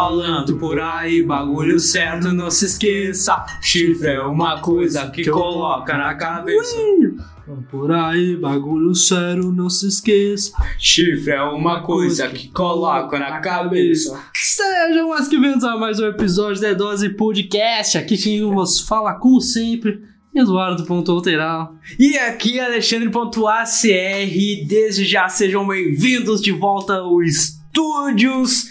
[0.00, 3.44] falando por aí, bagulho certo, não se esqueça.
[3.60, 6.74] Chifre é uma coisa que coloca na cabeça.
[7.70, 10.52] Por aí, bagulho sério, não se esqueça.
[10.78, 14.18] Chifre é uma coisa que coloca na cabeça.
[14.32, 17.98] Sejam mais que bem-vindos a mais um episódio da Dose Podcast.
[17.98, 20.00] Aqui quem vos fala, como sempre,
[20.34, 21.74] Eduardo.alteral.
[21.98, 24.66] E aqui Alexandre.acr.
[24.66, 28.70] Desde já sejam bem-vindos de volta aos estúdios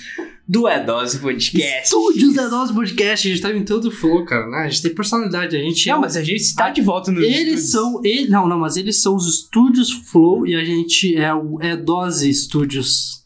[0.51, 1.83] do Edose Podcast.
[1.83, 3.27] Estúdios da Dose Podcast.
[3.27, 4.47] A gente tá em todo flow, cara.
[4.49, 4.57] né?
[4.65, 5.55] A gente tem personalidade.
[5.55, 7.71] A gente é Não, um- mas a gente está de volta nos Eles estúdios.
[7.71, 8.01] são.
[8.03, 11.77] Ele, não, não, mas eles são os estúdios Flow e a gente é o É
[11.77, 13.19] Dose Studios.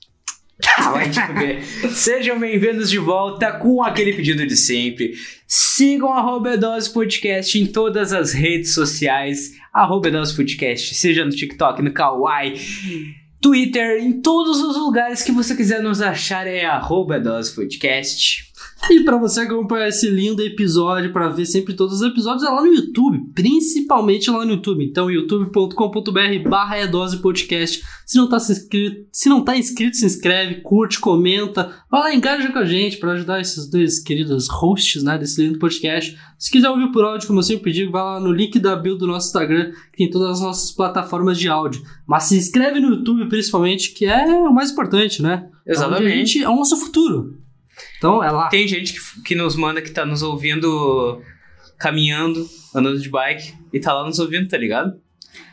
[0.78, 1.64] Ah, vai te fuder.
[1.96, 5.14] Sejam bem-vindos de volta com aquele pedido de sempre.
[5.48, 9.52] Sigam arroba Edose Podcast em todas as redes sociais.
[9.74, 12.60] Arroba Edose Podcast, seja no TikTok, no Kawaii,
[13.44, 17.22] Twitter, em todos os lugares que você quiser nos achar é arroba.
[18.92, 22.62] E pra você acompanhar esse lindo episódio, pra ver sempre todos os episódios, é lá
[22.62, 24.84] no YouTube, principalmente lá no YouTube.
[24.84, 27.82] Então, youtube.com.br barra Edose Podcast.
[28.06, 31.72] Se não, tá se inscrito, se não tá inscrito, se inscreve, curte, comenta.
[31.90, 35.60] Vai lá, engaja com a gente pra ajudar esses dois queridos hosts né, desse lindo
[35.60, 36.18] podcast.
[36.38, 38.96] Se quiser ouvir por áudio, como eu sempre digo, vai lá no link da bio
[38.98, 41.82] do nosso Instagram, que tem todas as nossas plataformas de áudio.
[42.06, 45.48] Mas se inscreve no YouTube, principalmente, que é o mais importante, né?
[45.66, 47.38] É onde a gente- é o nosso futuro.
[47.98, 48.50] Então, é lá.
[48.50, 51.22] Tem gente que, que nos manda que tá nos ouvindo
[51.78, 54.94] caminhando, andando de bike e tá lá nos ouvindo, tá ligado?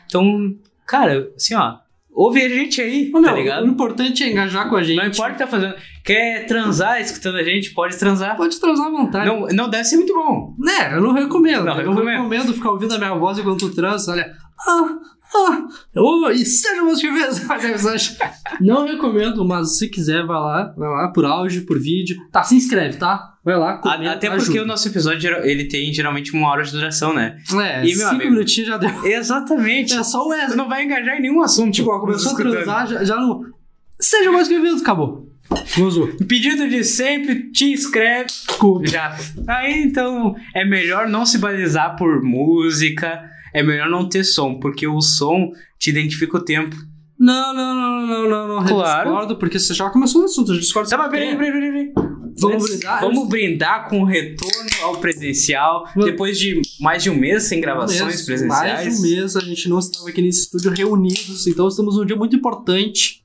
[0.05, 1.77] Então, cara, assim, ó,
[2.11, 3.65] ouve a gente aí, Ô, tá meu, ligado?
[3.65, 4.97] O importante é engajar com a gente.
[4.97, 5.75] Não importa o que tá fazendo.
[6.03, 8.35] Quer transar escutando a gente, pode transar.
[8.35, 9.25] Pode transar à vontade.
[9.25, 10.55] Não, não deve ser muito bom.
[10.59, 11.65] Né, eu não recomendo.
[11.65, 12.17] Não, eu não recomendo.
[12.17, 14.11] recomendo ficar ouvindo a minha voz enquanto transa.
[14.11, 14.33] Olha.
[14.67, 14.97] Ah,
[15.33, 15.67] ah.
[15.95, 18.15] Oi, sejam meus bem-vindos a mais um episódio.
[18.59, 20.73] Não recomendo, mas se quiser, vai lá.
[20.77, 22.17] Vai lá por áudio, por vídeo.
[22.31, 23.33] Tá, se inscreve, tá?
[23.43, 24.63] Vai lá, comenta, Até porque ajuda.
[24.63, 27.37] o nosso episódio ele tem geralmente uma hora de duração, né?
[27.53, 28.31] É, E, meu cinco amigo?
[28.31, 29.05] minutinhos já deu.
[29.05, 29.93] Exatamente.
[29.95, 30.57] É só o Wesley.
[30.57, 31.73] não vai engajar em nenhum assunto.
[31.73, 33.43] Tipo, ó, começou a transar, já, já não...
[33.99, 35.27] Sejam mais bem-vindos, acabou.
[35.77, 36.07] Gozou.
[36.27, 38.25] Pedido de sempre, te inscreve.
[38.25, 38.87] Desculpa.
[38.87, 39.17] Já.
[39.47, 43.21] Aí então é melhor não se balizar por música,
[43.53, 46.75] é melhor não ter som, porque o som te identifica o tempo.
[47.19, 48.65] Não, não, não, não, não, não.
[48.65, 49.09] Claro.
[49.09, 50.53] Discordo, porque você já começou no assunto.
[50.53, 50.89] Eu discordo.
[50.89, 51.35] Tá, mas peraí, quê?
[51.35, 51.93] peraí, peraí.
[52.39, 53.01] Vamos brindar?
[53.01, 58.01] Vamos brindar com o retorno ao presencial, depois de mais de um mês sem gravações
[58.01, 58.73] mês, presenciais.
[58.73, 62.05] Mais de um mês a gente não estava aqui nesse estúdio reunidos, então estamos num
[62.05, 63.21] dia muito importante.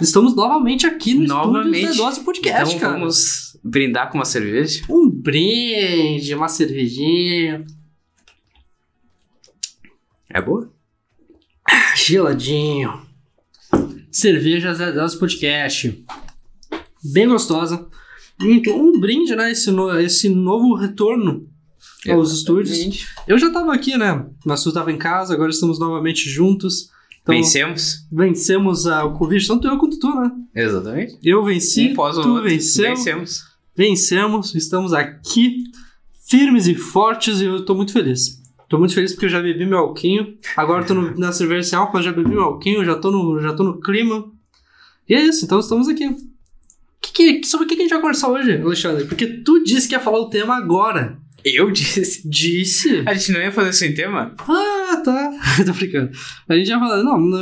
[0.00, 1.82] Estamos novamente aqui no Novamente.
[1.82, 2.98] estúdio Dose Podcast, então cara.
[2.98, 4.82] vamos brindar com uma cerveja.
[4.88, 7.64] Um brinde, uma cervejinha,
[10.34, 10.70] É boa?
[11.96, 12.92] geladinho.
[14.10, 16.04] Cerveja da Dose Podcast.
[17.12, 17.86] Bem gostosa.
[18.40, 19.50] Então, um brinde, né?
[19.52, 21.48] Esse, no- esse novo retorno
[22.08, 23.06] aos estúdios.
[23.28, 24.26] Eu já tava aqui, né?
[24.44, 26.90] Mas tu tava em casa, agora estamos novamente juntos.
[27.22, 28.06] Então, Vencemos?
[28.10, 30.30] vencemos a- o Covid, tanto eu quanto tu, né?
[30.54, 31.18] Exatamente.
[31.22, 32.42] Eu venci, um pós tu outro.
[32.42, 33.44] venceu, Vencemos.
[33.76, 35.62] vencemos, estamos aqui,
[36.28, 38.41] firmes e fortes, e eu tô muito feliz.
[38.72, 41.78] Tô muito feliz porque eu já bebi meu alquinho, agora tô no- na cerveja sem
[41.78, 44.24] álcool, já bebi meu alquinho, já tô no, já tô no clima.
[45.06, 46.08] E é isso, então estamos aqui.
[47.02, 49.04] Que que- sobre o que a gente vai conversar hoje, Alexandre?
[49.04, 51.18] Porque tu disse que ia falar o tema agora.
[51.44, 52.26] Eu disse.
[52.26, 53.02] Disse?
[53.04, 54.34] A gente não ia fazer sem tema?
[54.38, 55.32] Ah, tá.
[55.66, 56.10] Tô brincando.
[56.48, 57.02] A gente ia falar.
[57.02, 57.36] Não,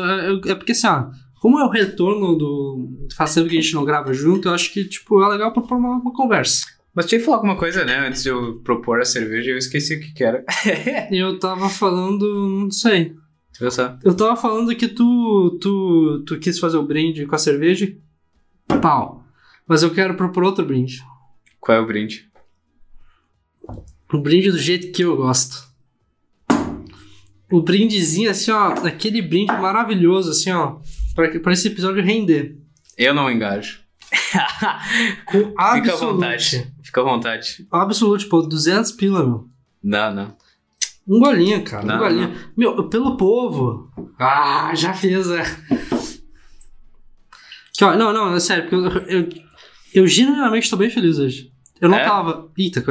[0.49, 1.11] é porque assim, ó.
[1.41, 3.07] Como é o retorno do.
[3.17, 5.79] Faz tempo que a gente não grava junto, eu acho que, tipo, é legal propor
[5.79, 6.67] uma, uma conversa.
[6.95, 8.09] Mas tinha que falar alguma coisa, né?
[8.09, 10.45] Antes de eu propor a cerveja, eu esqueci o que, que era.
[11.11, 12.25] E eu tava falando.
[12.49, 13.15] Não sei.
[13.59, 13.97] Viu só?
[14.03, 15.59] Eu tava falando que tu.
[15.61, 17.95] Tu, tu quis fazer o brinde com a cerveja.
[18.83, 19.25] Pau.
[19.67, 21.01] Mas eu quero propor outro brinde.
[21.61, 22.29] Qual é o brinde?
[24.13, 25.71] O brinde do jeito que eu gosto.
[27.53, 28.73] O brindezinho, assim, ó.
[28.87, 30.79] Aquele brinde maravilhoso, assim, ó.
[31.15, 32.57] Pra, pra esse episódio render.
[32.97, 33.80] Eu não engajo.
[35.27, 35.39] Com
[35.75, 36.73] Fica à vontade.
[36.83, 37.67] Fica à vontade.
[37.71, 39.49] Absolute, pô, 200 pila, meu.
[39.83, 40.37] Não, não.
[41.09, 42.35] Um golinho, cara, Não, um golinho.
[42.57, 43.91] Meu, pelo povo.
[44.19, 45.43] Ah, já fez, é.
[47.83, 49.29] Ó, não, não, é sério, porque eu, eu,
[49.95, 51.51] eu genuinamente tô bem feliz hoje.
[51.81, 52.05] Eu não É?
[52.05, 52.51] tava.
[52.59, 52.85] Eita.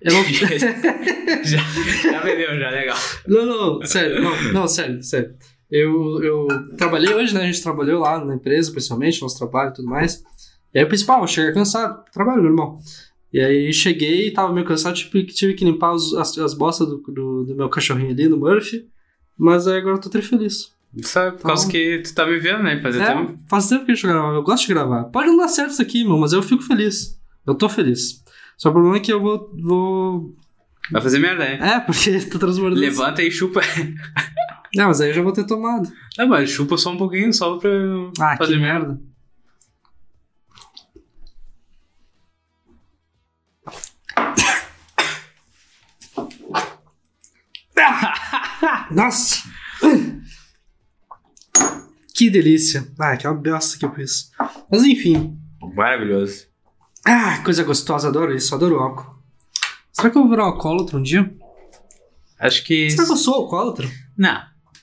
[0.00, 0.24] Eu não.
[1.44, 2.96] já, já vendeu, já, legal.
[3.28, 3.44] não,
[3.78, 5.34] não, sério, não, não, sério, sério.
[5.70, 7.42] Eu, eu trabalhei hoje, né?
[7.42, 10.22] A gente trabalhou lá na empresa, principalmente, nosso trabalho e tudo mais.
[10.74, 12.78] E aí eu pensei, pá, vou chegar cansado, trabalho normal.
[13.32, 16.98] E aí cheguei, tava meio cansado, tive, tive que limpar os- as, as bostas do,
[16.98, 18.86] do, do meu cachorrinho ali, no Murphy.
[19.38, 20.70] Mas aí agora eu tô tri feliz.
[21.02, 22.80] Sabe, por causa Então- que tu tá me vendo, né?
[22.82, 23.38] Fazer É, tempo.
[23.48, 25.04] faz tempo que a gente grava, eu gosto de gravar.
[25.04, 27.18] Pode não dar certo isso aqui, meu, mas eu fico feliz.
[27.46, 28.22] Eu tô feliz.
[28.58, 29.50] Só o problema é que eu vou.
[29.62, 30.36] vou...
[30.90, 31.58] Vai fazer merda, né?
[31.76, 32.80] É, porque tá transbordando.
[32.80, 33.60] Levanta e chupa.
[34.74, 35.88] Não, mas aí eu já vou ter tomado.
[36.18, 37.70] Não, mas chupa só um pouquinho, só pra
[38.20, 39.00] Ah, fazer merda.
[48.94, 49.42] Nossa!
[52.14, 52.86] Que delícia.
[52.98, 54.30] Ah, que bosta que eu fiz.
[54.70, 55.36] Mas enfim.
[55.74, 56.46] Maravilhoso.
[57.04, 59.16] Ah, coisa gostosa, adoro isso, adoro álcool.
[59.92, 61.34] Será que eu vou virar um alcoólatra um dia?
[62.38, 62.90] Acho que.
[62.90, 63.88] Será que eu sou alcoólatra?
[64.16, 64.40] Não,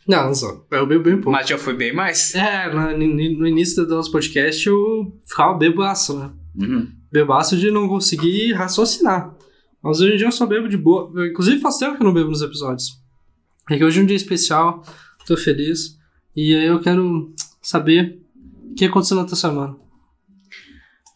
[0.07, 0.65] Não, não sou.
[0.71, 1.31] Eu bebo bem pouco.
[1.31, 2.33] mas já foi bem mais.
[2.35, 6.31] É, no, no início do nosso podcast eu ficava bebaço, né?
[6.55, 6.91] Uhum.
[7.11, 9.33] Bebaço de não conseguir raciocinar.
[9.81, 11.11] Mas hoje em dia eu só bebo de boa.
[11.15, 12.98] Eu, inclusive faz tempo que eu não bebo nos episódios.
[13.69, 14.83] É que hoje é um dia especial,
[15.25, 15.97] tô feliz.
[16.35, 18.19] E aí eu quero saber
[18.71, 19.75] o que aconteceu na tua semana.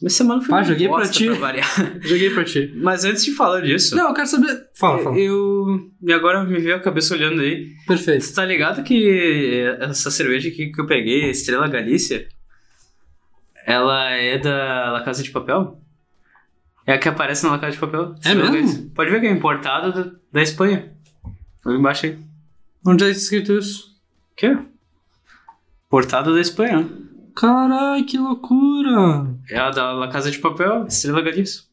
[0.02, 1.30] Mas semana foi Ah, uma joguei pra ti.
[1.30, 1.70] variar.
[2.04, 2.74] Joguei pra ti.
[2.76, 4.68] Mas antes de falar disso, Não, eu quero saber.
[4.76, 5.18] Fala, fala.
[5.18, 5.90] eu.
[6.02, 7.70] E agora me veio a cabeça olhando aí.
[7.88, 8.26] Perfeito.
[8.26, 12.28] Você tá ligado que essa cerveja aqui que eu peguei, Estrela Galícia,
[13.66, 15.80] ela é da La Casa de Papel?
[16.86, 18.14] É a que aparece na La Casa de Papel.
[18.16, 18.56] Estrela mesmo?
[18.58, 18.92] Galícia.
[18.94, 20.92] Pode ver que é importada da, da Espanha.
[21.66, 22.18] Olha embaixo aí.
[22.86, 23.96] Onde é escrito isso?
[24.32, 24.58] O quê?
[25.88, 26.90] Importada da Espanha.
[27.36, 29.28] Carai, que loucura!
[29.50, 31.64] É a da La Casa de Papel, Estrela Galícia.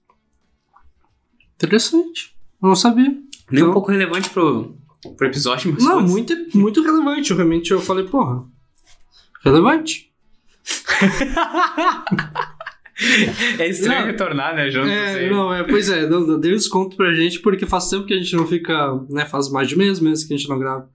[1.56, 2.34] Interessante.
[2.62, 3.04] Eu não sabia.
[3.50, 4.76] Nem um Então- pouco relevante pro,
[5.16, 5.84] pro episódio, mas.
[5.84, 7.34] Não, muito, muito relevante.
[7.34, 8.44] Realmente eu falei, porra.
[9.44, 10.10] Relevante.
[13.58, 14.06] É estranho Não.
[14.08, 14.86] retornar, né, junto?
[14.88, 15.30] É, assim.
[15.30, 18.36] não, é, pois é, deu, deu desconto pra gente, porque faz tempo que a gente
[18.36, 20.86] não fica, né, faz mais de mês mesmo que a gente não grava.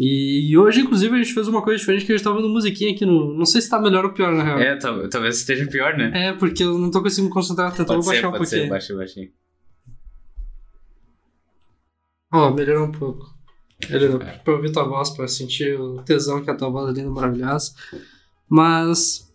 [0.00, 2.92] E, hoje, inclusive, a gente fez uma coisa diferente, que a gente tava ouvindo musiquinha
[2.92, 3.34] aqui no...
[3.36, 4.58] Não sei se tá melhor ou pior, na real.
[4.60, 6.12] É, tal- talvez esteja pior, né?
[6.28, 8.32] É, porque eu não tô conseguindo me concentrar tanto, eu Pode vou ser, baixar um
[8.38, 8.70] pode ser, pouquinho.
[8.70, 9.30] baixa, baixa aí.
[12.32, 13.26] Ó, melhorou um pouco.
[13.90, 14.20] Melhorou.
[14.44, 17.72] Pra ouvir tua voz, pra sentir o tesão que a tua voz é linda, maravilhosa.
[18.48, 19.26] Mas...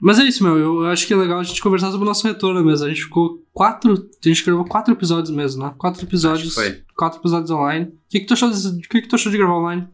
[0.00, 0.56] Mas é isso, meu.
[0.56, 2.86] Eu acho que é legal a gente conversar sobre o nosso retorno mesmo.
[2.86, 3.92] A gente ficou quatro...
[4.24, 5.74] A gente gravou quatro episódios mesmo, né?
[5.76, 6.54] Quatro episódios.
[6.96, 7.86] Quatro episódios online.
[7.86, 9.88] O que, que, tu achou desse- o que, que tu achou de gravar online?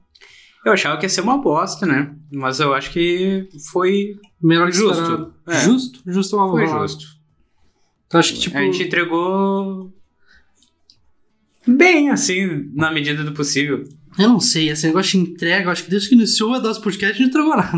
[0.64, 2.14] Eu achava que ia ser uma bosta, né?
[2.32, 5.00] Mas eu acho que foi, Melhor que Justo.
[5.02, 5.34] esperado.
[5.46, 5.60] É.
[5.60, 6.00] Justo?
[6.06, 6.88] Justo é uma foi palavra.
[6.88, 7.04] justo.
[8.06, 8.56] Então acho que, tipo...
[8.56, 9.92] A gente entregou
[11.66, 13.84] bem, assim, na medida do possível.
[14.18, 16.80] Eu não sei, esse negócio de entrega, eu acho que desde que iniciou a Dose
[16.80, 17.72] Podcast não entregou nada.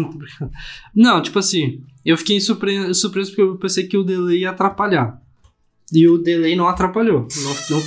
[0.94, 5.18] Não, tipo assim, eu fiquei surpre- surpreso porque eu pensei que o delay ia atrapalhar.
[5.92, 7.26] E o delay não atrapalhou.
[7.42, 7.86] Não, não-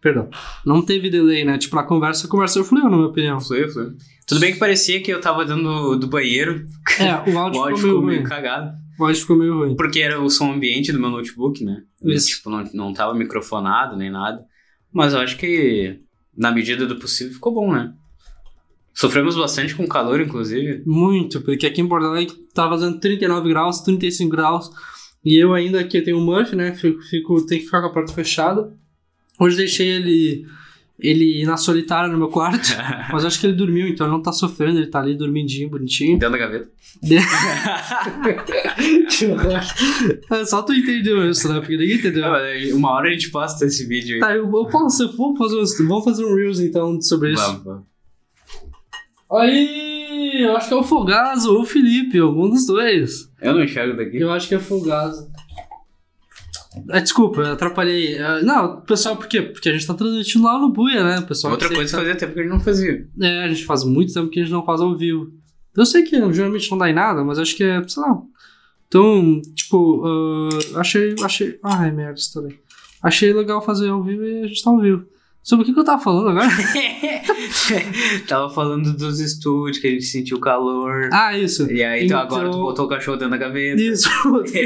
[0.00, 0.28] perdão.
[0.66, 1.56] Não teve delay, né?
[1.56, 3.40] Tipo, a conversa, a conversa fluiu, na minha opinião.
[3.40, 3.94] Fluiu, fluiu.
[4.28, 6.66] Tudo bem que parecia que eu tava dando do banheiro,
[7.00, 8.76] É, o áudio, o áudio ficou ficou meio meio cagado.
[8.98, 9.76] O áudio ficou meio ruim.
[9.76, 11.82] Porque era o som ambiente do meu notebook, né?
[12.04, 12.28] Isso.
[12.36, 14.44] Tipo, não, não tava microfonado nem nada.
[14.92, 16.00] Mas eu acho que,
[16.36, 17.94] na medida do possível, ficou bom, né?
[18.92, 20.82] Sofremos bastante com calor, inclusive.
[20.84, 24.70] Muito, porque aqui em Porto Alegre tá fazendo 39 graus, 35 graus.
[25.24, 26.74] E eu ainda aqui tenho o Murphy, né?
[26.74, 28.76] Fico, fico, tenho que ficar com a porta fechada.
[29.38, 30.44] Hoje deixei ele,
[30.98, 32.68] ele na solitária no meu quarto.
[33.12, 36.18] mas acho que ele dormiu, então ele não tá sofrendo, ele tá ali dormindinho, bonitinho.
[36.18, 36.68] Dentro da gaveta.
[39.10, 39.60] Que horror.
[40.30, 41.60] É, Só tu entendeu isso, né?
[41.60, 42.22] Porque ninguém entendeu.
[42.22, 44.20] Não, Uma hora a gente posta esse vídeo aí.
[44.20, 47.42] Tá, eu, eu posso, vamos fazer, um, vamos fazer um Reels então sobre isso.
[47.42, 47.84] Vamos, vamos.
[49.30, 53.30] Aí, eu acho que é o Fogazo ou o Felipe, algum dos dois.
[53.40, 54.18] Eu não enxergo daqui.
[54.18, 55.30] Eu acho que é Fogazo.
[56.90, 58.18] Ah, desculpa, eu atrapalhei.
[58.18, 59.42] Ah, não, pessoal, por quê?
[59.42, 61.20] Porque a gente tá transmitindo lá no Buia, né?
[61.22, 63.08] Pessoal Outra coisa sempre fazia tempo que a gente não fazia.
[63.18, 65.32] tá- É, a gente faz muito tempo que a gente não faz ao vivo.
[65.76, 68.18] Eu sei que geralmente não dá em nada, mas acho que é, sei lá.
[68.88, 70.02] Então, tipo,
[70.74, 71.58] ah, achei, achei.
[71.62, 72.58] Ai, merda, estourei.
[73.02, 75.04] Achei legal fazer ao vivo e a gente tá ao vivo.
[75.42, 76.48] Sobre o que, que eu tava falando agora?
[78.28, 81.08] Tava falando dos estúdios, que a gente sentiu calor.
[81.12, 81.70] ah, isso.
[81.70, 83.80] E aí, então, agora tu Então- botou o cachorro dentro da gaveta.
[83.80, 84.08] Isso.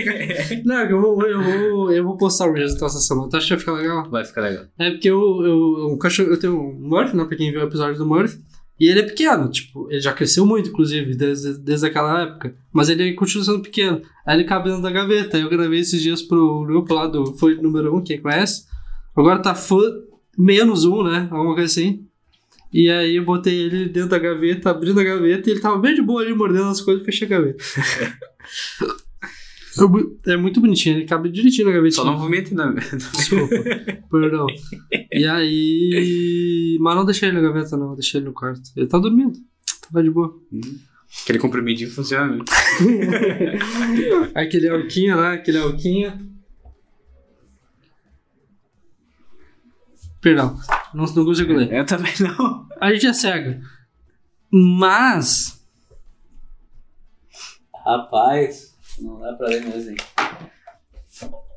[0.64, 3.28] não, eu vou, eu vou, eu vou postar o Reels dessa semana.
[3.28, 4.10] Tu acha que vai ficar legal?
[4.10, 4.64] Vai ficar legal.
[4.78, 7.24] É porque eu, eu, um cachorro, eu tenho um Murphy, né?
[7.24, 8.38] Pra quem viu o episódio do Murphy.
[8.80, 12.54] E ele é pequeno, tipo, ele já cresceu muito, inclusive, desde, desde aquela época.
[12.72, 14.00] Mas ele continua sendo pequeno.
[14.26, 15.38] Aí ele cabe dentro da gaveta.
[15.38, 18.64] Eu gravei esses dias pro grupo lá do Foi número 1, um, quem conhece.
[19.16, 19.78] Agora tá fã
[20.38, 21.28] menos um, né?
[21.30, 22.06] Alguma coisa assim.
[22.72, 25.94] E aí eu botei ele dentro da gaveta, abrindo a gaveta, e ele tava bem
[25.94, 27.62] de boa ali, mordendo as coisas e fechei a gaveta.
[30.26, 31.94] É é muito bonitinho, ele cabe direitinho na gaveta.
[31.94, 33.54] Só não vomite na Desculpa,
[34.10, 34.46] perdão.
[35.10, 36.76] E aí.
[36.78, 38.60] Mas não deixei ele na gaveta, não, deixei ele no quarto.
[38.76, 39.32] Ele tá dormindo.
[39.80, 40.34] Tava de boa.
[41.22, 42.36] Aquele comprimidinho funciona.
[42.36, 42.44] né?
[44.34, 46.31] Aquele alquinho lá, aquele alquinho.
[50.22, 50.56] Perdão,
[50.94, 51.72] não, não consigo ler.
[51.72, 52.68] Eu também não.
[52.80, 53.60] A gente é cega.
[54.48, 55.60] Mas.
[57.84, 59.96] Rapaz, não dá pra ler mesmo, hein?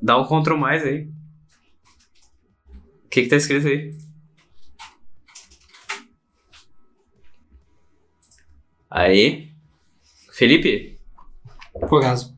[0.01, 1.07] Dá um Ctrl mais aí.
[3.05, 3.95] O que que tá escrito aí?
[8.89, 9.51] Aí.
[10.31, 10.99] Felipe?
[11.87, 12.34] Fogaso.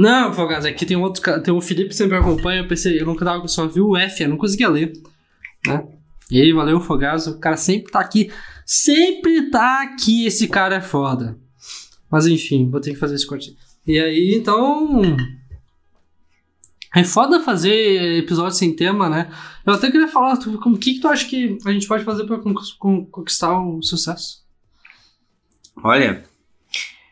[0.00, 1.40] Não, Fogaso, aqui tem outro cara.
[1.42, 2.62] Tem o Felipe sempre acompanha.
[2.62, 4.92] Eu pensei, eu nunca tava só vi o F, eu não conseguia ler.
[5.66, 5.84] Né?
[6.30, 7.32] E aí, valeu, Fogaso.
[7.32, 8.30] O cara sempre tá aqui.
[8.64, 10.24] Sempre tá aqui.
[10.26, 11.36] Esse cara é foda.
[12.10, 13.56] Mas enfim, vou ter que fazer esse corte.
[13.86, 15.02] E aí, então.
[16.96, 19.30] É foda fazer episódio sem tema, né?
[19.64, 22.24] Eu até queria falar, tu- como- que, que tu acha que a gente pode fazer
[22.24, 24.42] pra con- con- conquistar o sucesso?
[25.84, 26.24] Olha.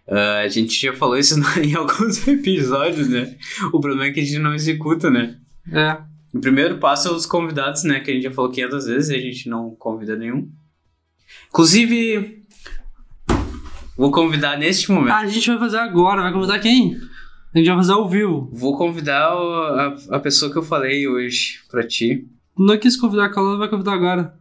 [0.08, 3.36] Ah, a gente já falou isso em alguns episódios, né?
[3.72, 5.38] O problema é que a gente não executa, né?
[5.70, 5.98] É.
[6.32, 8.00] O primeiro passo é os convidados, né?
[8.00, 10.50] Que a gente já falou 500 vezes e a gente não convida nenhum.
[11.48, 12.44] Inclusive,
[13.96, 15.12] vou convidar neste momento.
[15.12, 16.96] Ah, a gente vai fazer agora, vai convidar quem?
[17.54, 18.50] A gente vai fazer ao vivo.
[18.52, 22.28] Vou convidar a, a pessoa que eu falei hoje pra ti.
[22.56, 24.38] Não quis convidar a Calona, vai convidar agora.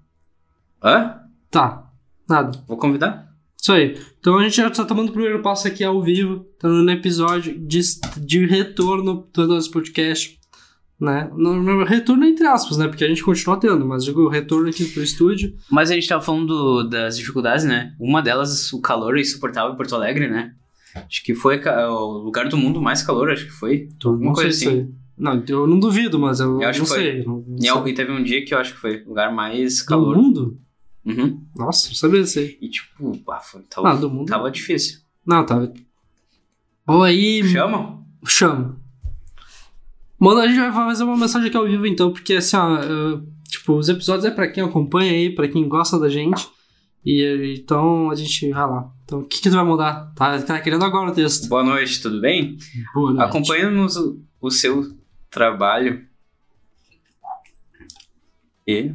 [0.83, 1.21] Hã?
[1.49, 1.89] Tá,
[2.27, 2.63] nada.
[2.67, 3.26] Vou convidar?
[3.67, 3.97] Isso aí.
[4.21, 7.53] Então a gente já tá tomando o primeiro passo aqui ao vivo, tá no episódio
[7.59, 7.81] de,
[8.17, 10.37] de retorno do nosso podcast.
[10.99, 11.29] Né?
[11.35, 12.87] No, no retorno entre aspas, né?
[12.87, 15.53] Porque a gente continua tendo, mas digo retorno aqui pro estúdio.
[15.69, 17.93] Mas a gente tava falando do- das dificuldades, né?
[17.99, 20.53] Uma delas, o calor insuportável em Porto Alegre, né?
[20.95, 21.59] Acho que foi
[21.89, 23.89] o lugar do mundo mais calor, acho que foi.
[23.95, 24.87] Então, Uma coisa aí.
[25.17, 27.01] Não, eu não duvido, mas eu, Eu acho não que foi.
[27.03, 27.23] sei.
[27.25, 27.93] Não, não E, sei.
[27.93, 30.15] teve um dia que eu acho que foi o lugar mais Do calor.
[30.17, 30.57] mundo?
[31.07, 31.41] Uhum.
[31.55, 32.57] Nossa, não sabia disso aí.
[32.61, 34.27] E tipo, ah, foi, tava, Ah, do mundo.
[34.27, 34.99] tava difícil.
[35.25, 35.71] Não, tá.
[36.87, 37.43] Ou aí.
[37.47, 38.03] Chama?
[38.25, 38.77] Chama.
[40.19, 42.79] Mano, a gente vai fazer uma mensagem aqui ao vivo então, porque assim, ó,
[43.47, 46.47] tipo, os episódios é pra quem acompanha aí, pra quem gosta da gente.
[47.05, 48.91] E então a gente vai lá.
[49.05, 50.11] Então, o que que tu vai mudar?
[50.15, 51.47] Tá, tá querendo agora o texto.
[51.47, 52.57] Boa noite, tudo bem?
[52.93, 53.29] Boa noite.
[53.29, 54.93] Acompanhamos o, o seu
[55.29, 56.05] trabalho.
[58.67, 58.91] E.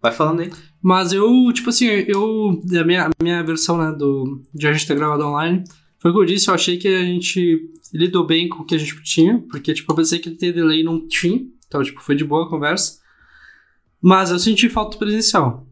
[0.00, 0.52] Vai falando aí.
[0.82, 2.62] Mas eu, tipo assim, eu.
[2.80, 5.64] A minha, a minha versão, né, do, de a gente ter gravado online,
[5.98, 8.74] foi o que eu disse, eu achei que a gente lidou bem com o que
[8.74, 12.14] a gente tinha, porque, tipo, eu pensei que ter delay não tinha, então, tipo, foi
[12.14, 12.98] de boa a conversa.
[14.00, 15.66] Mas eu senti falta do presencial.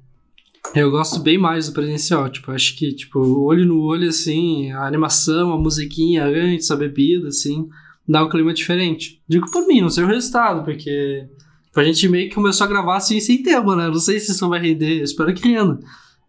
[0.74, 4.84] Eu gosto bem mais do presencial, tipo, acho que, tipo, olho no olho, assim, a
[4.84, 7.68] animação, a musiquinha antes, a bebida, assim,
[8.08, 9.22] dá um clima diferente.
[9.28, 11.28] Digo por mim, não sei o resultado, porque
[11.80, 13.88] a gente meio que começou a gravar assim sem tema, né?
[13.88, 15.78] Não sei se isso vai render, eu espero que renda.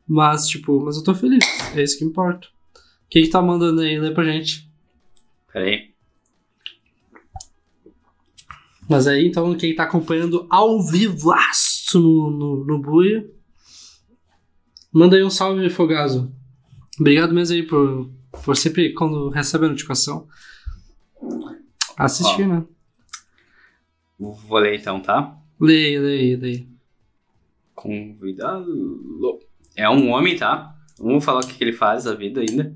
[0.08, 1.44] Mas, tipo, mas eu tô feliz,
[1.76, 2.48] é isso que importa.
[2.48, 4.00] O que tá mandando aí?
[4.00, 4.70] Lê pra gente.
[5.52, 5.94] Pera aí.
[8.90, 13.30] Mas aí, então, quem tá acompanhando ao vivaço no, no, no Buia,
[14.92, 16.34] manda aí um salve, Fogazo.
[17.00, 18.10] Obrigado mesmo aí por,
[18.44, 20.28] por sempre, quando recebe a notificação,
[21.98, 22.66] assistir, né?
[24.18, 25.37] Vou ler então, tá?
[25.60, 26.68] Leia, leia, leia.
[27.74, 29.40] Convidado.
[29.76, 30.76] É um homem, tá?
[31.00, 32.76] Vamos falar o que ele faz da vida ainda.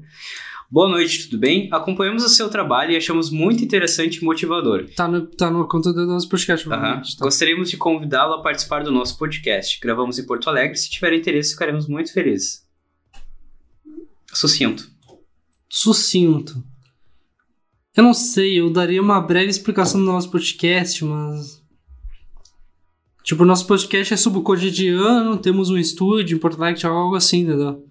[0.69, 1.67] Boa noite, tudo bem?
[1.71, 4.89] Acompanhamos o seu trabalho e achamos muito interessante e motivador.
[4.95, 7.25] Tá no, tá no conta do nosso podcast, provavelmente, tá?
[7.25, 9.79] Gostaríamos de convidá-lo a participar do nosso podcast.
[9.81, 10.77] Gravamos em Porto Alegre.
[10.77, 12.65] Se tiver interesse, ficaremos muito felizes.
[14.33, 14.89] Sucinto.
[15.67, 16.63] sucinto.
[17.95, 21.60] Eu não sei, eu daria uma breve explicação do nosso podcast, mas.
[23.23, 27.15] Tipo, o nosso podcast é sobre o cotidiano, temos um estúdio em Porto Alegre, algo
[27.15, 27.85] assim, entendeu?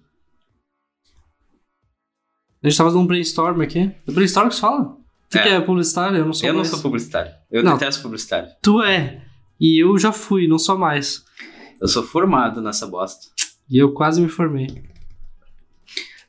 [2.63, 3.91] A gente tava fazendo um brainstorm aqui.
[4.07, 4.97] É brainstorm que se fala?
[5.29, 5.43] Tu É.
[5.43, 6.17] que é publicitário?
[6.17, 7.31] Eu não sou eu não sou publicitário.
[7.49, 7.73] Eu Não.
[7.73, 8.49] detesto publicitário.
[8.61, 9.21] Tu é.
[9.59, 11.23] E eu já fui, não sou mais.
[11.79, 13.27] Eu sou formado nessa bosta.
[13.69, 14.67] E eu quase me formei.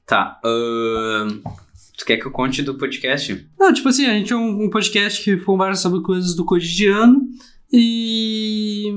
[0.07, 0.41] Tá.
[0.45, 1.41] ahn,
[1.99, 3.47] tu quer que eu conte do podcast?
[3.59, 7.29] Não, tipo assim, a gente é um, um podcast que conversa sobre coisas do cotidiano
[7.73, 8.93] e.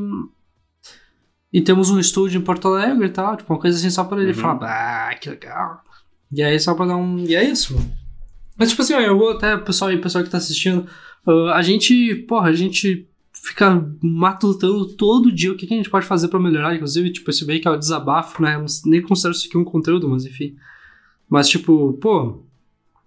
[1.54, 4.18] E temos um estúdio em Porto Alegre e tal, tipo, uma coisa assim só pra
[4.22, 4.34] ele Uhum.
[4.34, 5.82] falar, ah, que legal.
[6.32, 7.20] E aí só pra dar um.
[7.20, 7.76] E é isso.
[8.58, 10.86] Mas tipo assim, eu vou até, pessoal aí, pessoal que tá assistindo,
[11.26, 15.90] ah, a gente, porra, a gente fica matutando todo dia o que, que a gente
[15.90, 18.56] pode fazer pra melhorar, inclusive, tipo, esse meio que é o desabafo, né?
[18.56, 20.56] Eu Nem considero isso aqui um conteúdo, mas enfim.
[21.30, 22.44] Mas tipo, pô,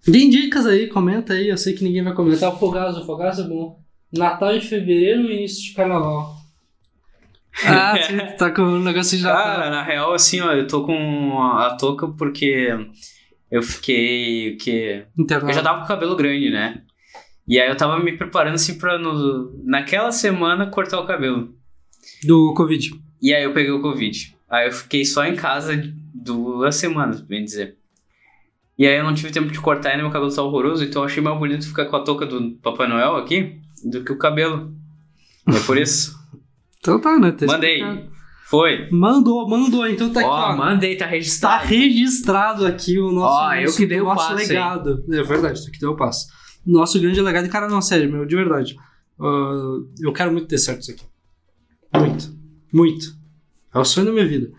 [0.07, 1.49] Deem dicas aí, comenta aí.
[1.49, 2.53] Eu sei que ninguém vai comentar.
[2.53, 3.79] O Fogaço, o é bom.
[4.11, 6.35] Natal em fevereiro e início de carnaval.
[7.65, 7.93] Ah,
[8.37, 9.43] tá com um negócio de Natal.
[9.43, 12.69] Cara, na real, assim, ó, eu tô com a touca porque
[13.51, 14.55] eu fiquei.
[14.57, 15.49] que Internal.
[15.49, 16.81] Eu já tava com o cabelo grande, né?
[17.47, 21.53] E aí eu tava me preparando assim pra no, naquela semana cortar o cabelo.
[22.23, 22.91] Do Covid.
[23.21, 24.35] E aí eu peguei o Covid.
[24.49, 25.73] Aí eu fiquei só em casa
[26.13, 27.75] duas semanas, bem dizer.
[28.77, 31.07] E aí eu não tive tempo de cortar ainda, meu cabelo tá horroroso, então eu
[31.07, 34.73] achei mais bonito ficar com a touca do Papai Noel aqui do que o cabelo.
[35.47, 36.17] É por isso.
[36.81, 37.33] Então tá, né?
[37.33, 37.81] Tá Mandei.
[37.81, 38.09] explicado.
[38.49, 38.89] Foi.
[38.89, 39.85] Mandou, mandou.
[39.85, 40.55] Então tá aqui, Ó, ó.
[40.55, 41.65] mandei, tá Tá registrado.
[41.67, 44.47] registrado aqui o nosso, Ó, eu nosso, que dei o nosso passo, hein?
[44.47, 45.03] legado.
[45.11, 46.27] É verdade, tu que deu o passo.
[46.65, 47.49] Nosso grande legado.
[47.49, 48.77] Cara, não, sério, meu, de verdade.
[49.19, 51.03] Ah, eu quero muito ter certo isso aqui.
[51.93, 52.33] Muito.
[52.73, 53.07] Muito.
[53.75, 54.49] É o sonho da minha vida.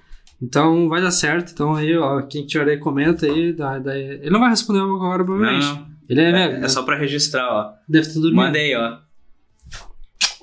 [0.43, 1.53] Então vai dar certo.
[1.53, 3.55] Então aí, ó, quem tiver aí, comenta aí.
[3.55, 5.65] Dá, dá- Ele não vai responder agora, Não, provavelmente.
[5.67, 5.87] não.
[6.09, 7.73] Ele é, É, é só pra registrar, ó.
[7.89, 8.37] Deve estar dormindo.
[8.37, 8.99] Mandei, ó.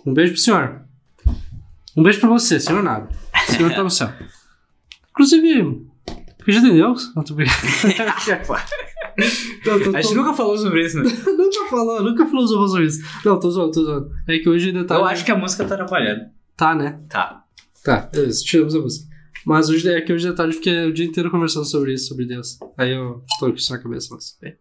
[0.07, 0.81] Um beijo pro senhor.
[1.95, 3.09] Um beijo pra você, senhor nada.
[3.47, 4.11] O senhor tá no céu.
[5.11, 5.85] Inclusive,
[6.39, 7.13] acredita em Deus?
[7.15, 7.35] Não, tô.
[7.35, 7.43] Tô-
[9.91, 11.03] tô- A gente nunca falou sobre isso, né?
[11.25, 13.03] nunca falou, nunca falou sobre isso.
[13.25, 14.11] Não, tô zoando, tô zoando.
[14.27, 14.95] É que hoje ainda tá.
[14.95, 16.25] Eu acho que a música tá atrapalhando.
[16.55, 16.99] Tá, né?
[17.09, 17.43] Tá.
[17.83, 19.07] Tá, beleza, tiramos a música.
[19.45, 22.09] Mas hoje é que hoje de tarde eu fiquei o dia inteiro conversando sobre isso,
[22.09, 22.57] sobre Deus.
[22.77, 24.37] Aí eu estou com isso na cabeça, mas.
[24.41, 24.55] bem.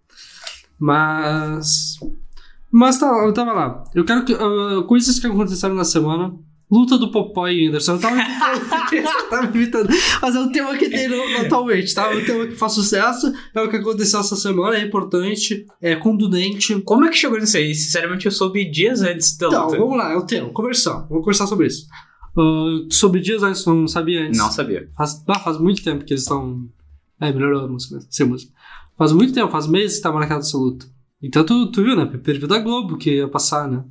[0.78, 1.98] Mas.
[2.78, 3.84] Mas tá, eu tava lá.
[3.94, 4.34] Eu quero que.
[4.34, 6.34] Uh, coisas que aconteceram na semana.
[6.70, 7.92] Luta do Popó e Anderson.
[7.94, 8.92] Eu tava evitando.
[8.92, 9.88] eu tava evitando.
[10.20, 12.12] Mas é um tema que tem no- atualmente, tá?
[12.12, 13.32] É um tema que faz sucesso.
[13.54, 14.76] É o que aconteceu essa semana.
[14.76, 15.64] É importante.
[15.80, 16.78] É contundente.
[16.82, 17.72] Como é que chegou nisso aí?
[17.74, 19.78] Sinceramente, eu soube dias antes da Então, luta.
[19.78, 20.12] vamos lá.
[20.12, 20.50] É o tema.
[20.50, 21.06] Conversar.
[21.08, 21.86] Vamos conversar sobre isso.
[22.36, 24.38] Uh, sobre dias antes, não sabia antes.
[24.38, 24.90] Não sabia.
[24.96, 26.68] Faz, ah, faz muito tempo que eles estão.
[27.20, 28.02] É, melhorou a música, né?
[28.10, 28.52] sem música.
[28.98, 30.84] Faz muito tempo, faz meses que tá marcado essa luta.
[31.22, 32.04] Então tu, tu viu, né?
[32.06, 33.84] Perfil da Globo que ia passar, né?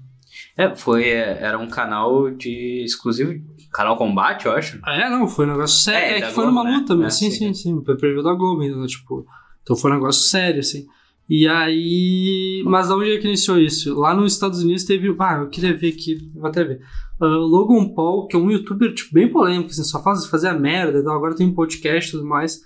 [0.58, 1.04] É, foi.
[1.06, 3.34] é, Era um canal de exclusivo.
[3.74, 4.80] Canal Combate, eu acho.
[4.84, 6.16] Ah, é, não, foi um negócio sério.
[6.16, 6.78] É, É, da que foi Globo, numa né?
[6.78, 7.08] luta mesmo.
[7.08, 7.54] É, sim, sim.
[7.54, 7.84] sim, sim.
[7.84, 9.26] Perfil da Globo ainda, tipo.
[9.64, 10.86] Então foi um negócio sério, assim.
[11.28, 12.64] E aí.
[12.66, 14.00] Mas da onde é que iniciou isso?
[14.00, 15.14] Lá nos Estados Unidos teve.
[15.20, 16.82] Ah, eu queria ver aqui, vou até ver.
[17.20, 21.00] Ah, Logan Paul, que é um youtuber tipo, bem polêmico, assim, só faz, fazia merda,
[21.00, 22.62] e tal, agora tem um podcast e tudo mais.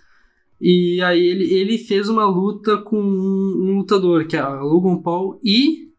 [0.62, 5.40] E aí ele, ele fez uma luta com um, um lutador, que é Logan Paul
[5.44, 5.90] e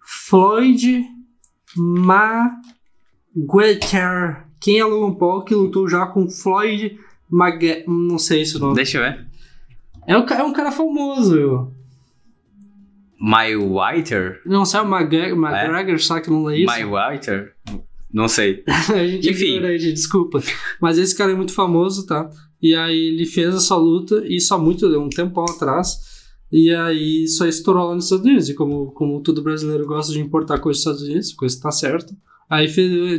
[0.00, 1.04] Floyd
[1.76, 2.36] Mayweather.
[4.60, 6.98] Quem é Logan Paul que lutou já com Floyd
[7.30, 7.84] Mayweather?
[7.86, 8.74] Não sei esse nome.
[8.74, 9.26] Deixa eu ver.
[10.06, 11.72] É um, é um cara famoso, eu.
[13.20, 14.42] My Whiter?
[14.44, 16.72] Não sei, o McGregor, McGregor sabe que não é isso?
[16.72, 17.54] My Whiter?
[18.12, 18.62] Não sei.
[18.94, 19.44] a gente Enfim.
[19.56, 20.42] ignora aí, gente, desculpa.
[20.80, 22.28] Mas esse cara é muito famoso, tá?
[22.62, 25.96] E aí ele fez essa luta, isso há muito, um tempão atrás.
[26.50, 28.48] E aí só estourou lá nos Estados Unidos.
[28.48, 31.70] E como, como todo brasileiro gosta de importar coisas dos Estados Unidos, coisa que tá
[31.70, 32.14] certa.
[32.48, 32.68] Aí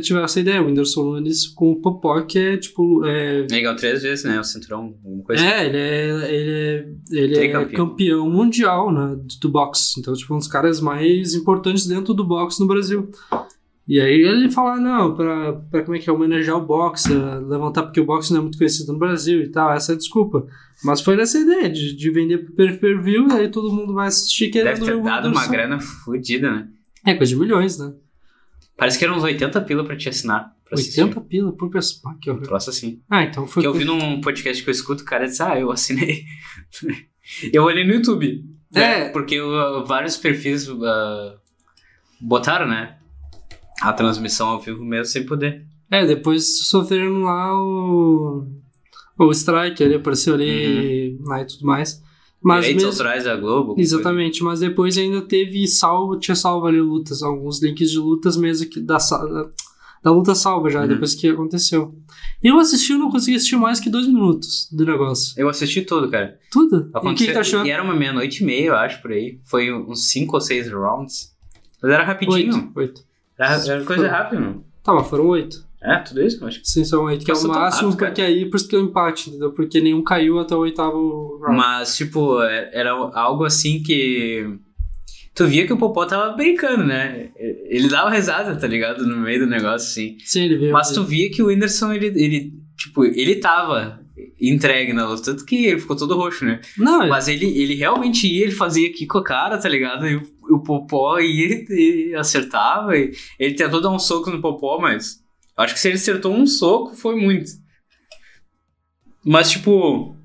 [0.00, 3.04] tiveram essa ideia, o Whindersson Nunes com o Popó, que é tipo.
[3.04, 4.40] É, Legal três vezes, né?
[4.40, 5.44] O cinturão, alguma coisa.
[5.44, 7.88] é, ele é, ele é, ele é Tricampeão.
[7.88, 10.00] campeão mundial né, do- do boxe.
[10.00, 13.10] Então, tipo, um dos caras mais importantes dentro do boxe no Brasil.
[13.88, 17.08] E aí ele fala, não, pra, pra como é que é, homenagear o boxe,
[17.48, 19.98] levantar porque o boxe não é muito conhecido no Brasil e tal, essa é a
[19.98, 20.46] desculpa.
[20.84, 24.50] Mas foi nessa ideia de, de vender pro pay-per-view e aí todo mundo vai assistir
[24.50, 26.68] querendo Deve ver ter o dado uma grana fodida, né?
[27.06, 27.94] É, coisa de milhões, né?
[28.76, 30.54] Parece que eram uns 80 pila pra te assinar.
[30.66, 31.00] Pra assistir.
[31.00, 32.14] 80 pila por pessoa.
[32.20, 32.46] Que Um horror.
[32.46, 33.00] troço assim.
[33.08, 33.62] Ah, então foi...
[33.62, 36.24] Que eu vi num podcast que eu escuto, o cara disse, ah, eu assinei.
[37.52, 38.44] eu olhei no YouTube.
[38.74, 38.80] É.
[38.80, 39.08] né?
[39.08, 40.76] Porque uh, vários perfis uh,
[42.20, 42.97] botaram, né?
[43.80, 45.64] A transmissão ao vivo mesmo sem poder.
[45.90, 48.46] É, depois sofreram lá o.
[49.18, 52.02] O strike, ele apareceu ali lá e tudo mais.
[52.40, 53.74] Mas Direitos mesmo, autorais da Globo.
[53.76, 58.68] Exatamente, mas depois ainda teve salvo, tinha salvo ali lutas, alguns links de lutas mesmo
[58.70, 59.50] que da, da,
[60.04, 60.86] da luta salva já, Uhum.
[60.88, 61.92] depois que aconteceu.
[62.40, 65.34] Eu assisti, eu não consegui assistir mais que dois minutos do negócio.
[65.36, 66.38] Eu assisti tudo, cara.
[66.52, 66.76] Tudo?
[66.76, 67.66] E o que, Aconteceu, tá achando?
[67.66, 69.40] E era uma meia-noite e meia, eu acho, por aí.
[69.42, 71.34] Foi uns 5 ou 6 rounds.
[71.82, 72.54] Mas era rapidinho.
[72.54, 72.72] Oito.
[72.76, 73.07] Oito.
[73.38, 74.64] Era, era coisa rápida, não.
[74.82, 75.66] Tá, mas foram oito.
[75.80, 76.60] É, tudo isso, acho.
[76.64, 78.10] Sim, são oito, que é o máximo, rápido, cara.
[78.10, 79.52] porque aí, por isso que é o empate, entendeu?
[79.52, 81.56] Porque nenhum caiu até o oitavo round.
[81.56, 84.58] Mas, tipo, é- era algo assim que.
[85.34, 87.28] Tu via que o Popó tava brincando, né?
[87.36, 89.06] Ele dava risada, tá ligado?
[89.06, 90.16] No meio do negócio, assim.
[90.24, 90.72] Sim, ele veio.
[90.72, 94.00] Mas tu via que o Whindersson, ele, ele tipo, ele tava
[94.40, 95.22] entregue na luta.
[95.22, 96.60] Tanto que ele ficou todo roxo, né?
[96.76, 100.06] Não, Mas ele, ele realmente ia, ele fazia aqui com a cara, tá ligado?
[100.06, 102.96] E o, o Popó ia e acertava.
[102.96, 105.22] E ele tentou dar um soco no Popó, mas
[105.56, 107.50] acho que se ele acertou um soco, foi muito.
[109.24, 110.16] Mas, tipo,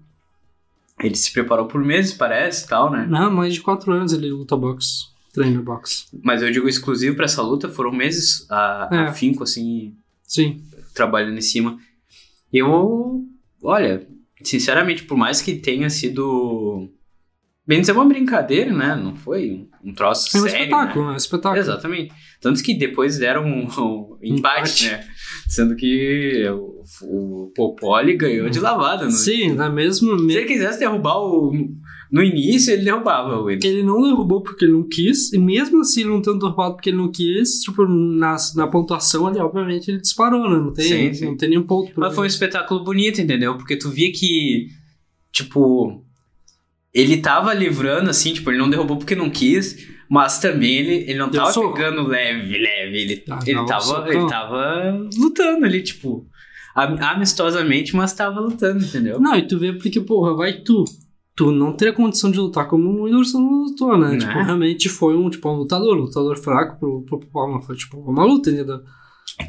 [1.02, 3.06] ele se preparou por meses, parece, tal, né?
[3.10, 5.12] Não, mais de quatro anos ele luta boxe.
[5.34, 6.06] Treina boxe.
[6.24, 8.98] Mas eu digo exclusivo pra essa luta, foram meses a, É.
[9.08, 10.62] afinco, assim, Sim.
[10.94, 11.78] trabalhando em cima.
[12.54, 13.26] Eu,
[13.63, 14.06] olha,
[14.43, 16.89] sinceramente, por mais que tenha sido
[17.65, 18.93] Bem dizer, uma brincadeira, né?
[18.93, 21.12] Não foi um, troço É um sério, espetáculo, né?
[21.12, 21.62] É um espetáculo.
[21.62, 22.13] Exatamente.
[22.41, 24.89] Tanto que depois deram um, um empate, Empate.
[24.89, 25.08] né?
[25.47, 29.06] Sendo que o, o Popoli ganhou de lavada.
[29.06, 29.12] Né?
[29.12, 29.69] Sim, né?
[29.69, 31.54] Mesmo, Se ele quisesse derrubar o.
[32.13, 33.67] No início, ele derrubava o Whindersson.
[33.76, 36.91] ele não derrubou porque ele não quis, e mesmo assim ele não tendo derrubado porque
[36.91, 40.58] ele não quis, tipo, na, na pontuação ali, obviamente, ele disparou, né?
[40.58, 41.26] Não tem, Sim, sim.
[41.26, 43.58] Não tem nenhum ponto Mas foi um espetáculo bonito, entendeu?
[43.58, 44.67] Porque tu via que,
[45.32, 46.04] tipo,
[46.93, 51.17] ele tava livrando, assim, tipo, ele não derrubou porque não quis, mas também ele, ele
[51.17, 52.97] não tava pegando leve, leve.
[52.97, 56.28] Ele, Ah, ele, um tava, ele tava lutando ali, tipo,
[56.76, 59.19] am- amistosamente, mas tava lutando, entendeu?
[59.19, 60.86] Não, e tu vê porque, porra, vai tu.
[61.36, 64.12] Tu não teria condição de lutar como o Whindersson lutou, né?
[64.12, 64.17] Né?
[64.17, 67.62] Tipo, realmente foi um, tipo, um lutador, um lutador fraco pro, pro, Palma.
[67.62, 68.82] Foi, tipo, uma luta, entendeu?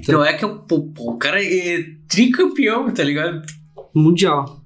[0.01, 3.43] Então é que o, o, o cara é tricampeão, tá ligado?
[3.95, 4.63] Mundial.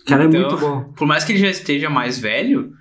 [0.00, 0.92] O cara Então- é muito bom.
[0.96, 2.72] Por mais que ele já esteja mais velho,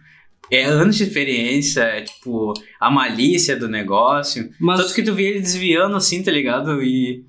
[0.50, 4.50] é anos de experiência, é, tipo, a malícia do negócio.
[4.60, 6.82] Mas, Tanto que tu vê ele desviando assim, tá ligado?
[6.82, 7.26] E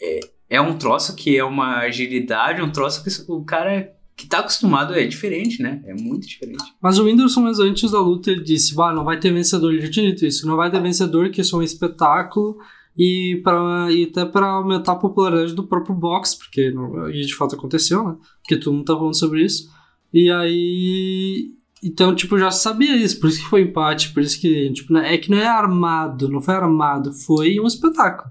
[0.00, 3.92] é, é um troço que é uma agilidade, um troço que o cara
[4.22, 5.82] que tá acostumado é diferente, né?
[5.84, 6.62] É muito diferente.
[6.80, 9.72] mas o Whindersson, mas antes da luta, ele disse: bah, não vai ter vencedor.
[9.72, 10.46] Ele já tinha dito isso.
[10.46, 12.56] Não vai ter vencedor, que isso é um espetáculo.
[12.96, 17.34] E, pra, e até pra aumentar a popularidade do próprio boxe, porque não, e de
[17.34, 18.16] fato aconteceu, né?
[18.42, 19.70] Porque todo mundo tá falando sobre isso.
[20.12, 21.52] E aí.
[21.84, 25.14] Então, tipo, já sabia isso, por isso que foi empate, por isso que, tipo, né,
[25.14, 28.30] é que não é armado, não foi armado, foi um espetáculo.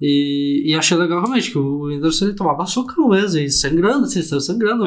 [0.00, 4.22] E, e achei legal realmente que o Whindersson ele tomava socão mesmo, e sangrando, assim,
[4.22, 4.84] saiu sangrando.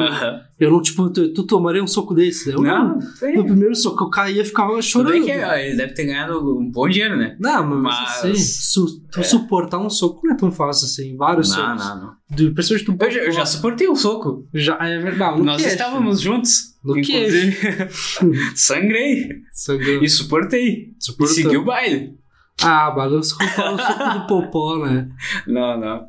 [0.58, 2.48] Eu não, tipo, tu, tu tomaria um soco desse?
[2.50, 2.96] Eu não.
[2.98, 3.34] Não.
[3.34, 5.22] No primeiro soco eu caía e ficava chorando.
[5.24, 7.36] que é, ele deve ter ganhado um bom dinheiro, né?
[7.38, 11.14] Não, mas, Mas- assim, su- tu suportar um soco não é tão fácil assim.
[11.14, 11.84] Vários Não, socos.
[11.84, 12.12] não, não.
[12.34, 14.48] Do, principalmente do Eu já, eu já suportei um soco.
[14.54, 15.38] Já, é verdade.
[15.38, 15.74] No Nós queixo.
[15.74, 16.72] estávamos juntos.
[16.82, 17.54] No inclusive.
[18.56, 19.28] Sangrei.
[19.52, 20.04] Sangrando.
[20.04, 20.68] E suportei.
[20.70, 21.34] E Suportou.
[21.34, 22.14] segui o baile.
[22.60, 25.08] Ah, balanço com o soco do popó, né?
[25.46, 26.06] Não, não.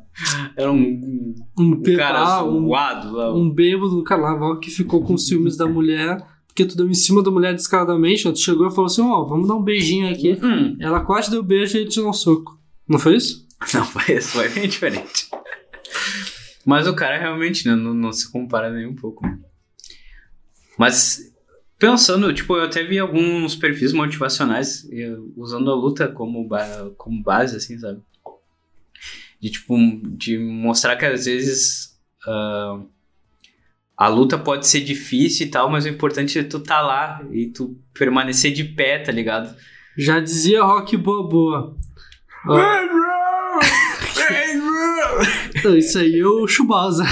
[0.56, 3.34] Era um, Um, um cara ah, um, zoado lá.
[3.34, 7.22] um bêbado do carnaval que ficou com ciúmes da mulher, porque tu deu em cima
[7.22, 10.38] da mulher descaradamente, tu chegou e falou assim, ó, vamos dar um beijinho aqui.
[10.40, 10.76] Hum.
[10.78, 12.56] Ela quase deu beijo e ele deu um soco.
[12.88, 13.44] Não foi isso?
[13.72, 15.28] Não, foi, foi bem diferente.
[16.64, 19.24] Mas o cara realmente né, não, não se compara nem um pouco.
[20.78, 21.18] Mas
[21.90, 24.88] pensando, tipo, eu até vi alguns perfis motivacionais
[25.36, 28.00] usando a luta como, ba- como base, assim, sabe?
[29.40, 29.76] De, tipo,
[30.16, 32.80] de mostrar que às vezes ah,
[33.96, 37.48] a luta pode ser difícil e tal, mas o importante é tu tá lá e
[37.48, 39.54] tu permanecer de pé, tá ligado?
[39.98, 41.76] Já dizia Rock Bobo.
[42.48, 42.58] Ó,
[45.64, 47.04] Não, isso aí é o Chubasa.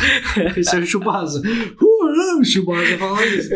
[0.57, 1.41] Isso é o Chubasa.
[1.81, 3.49] Uh, Chubasa fala isso.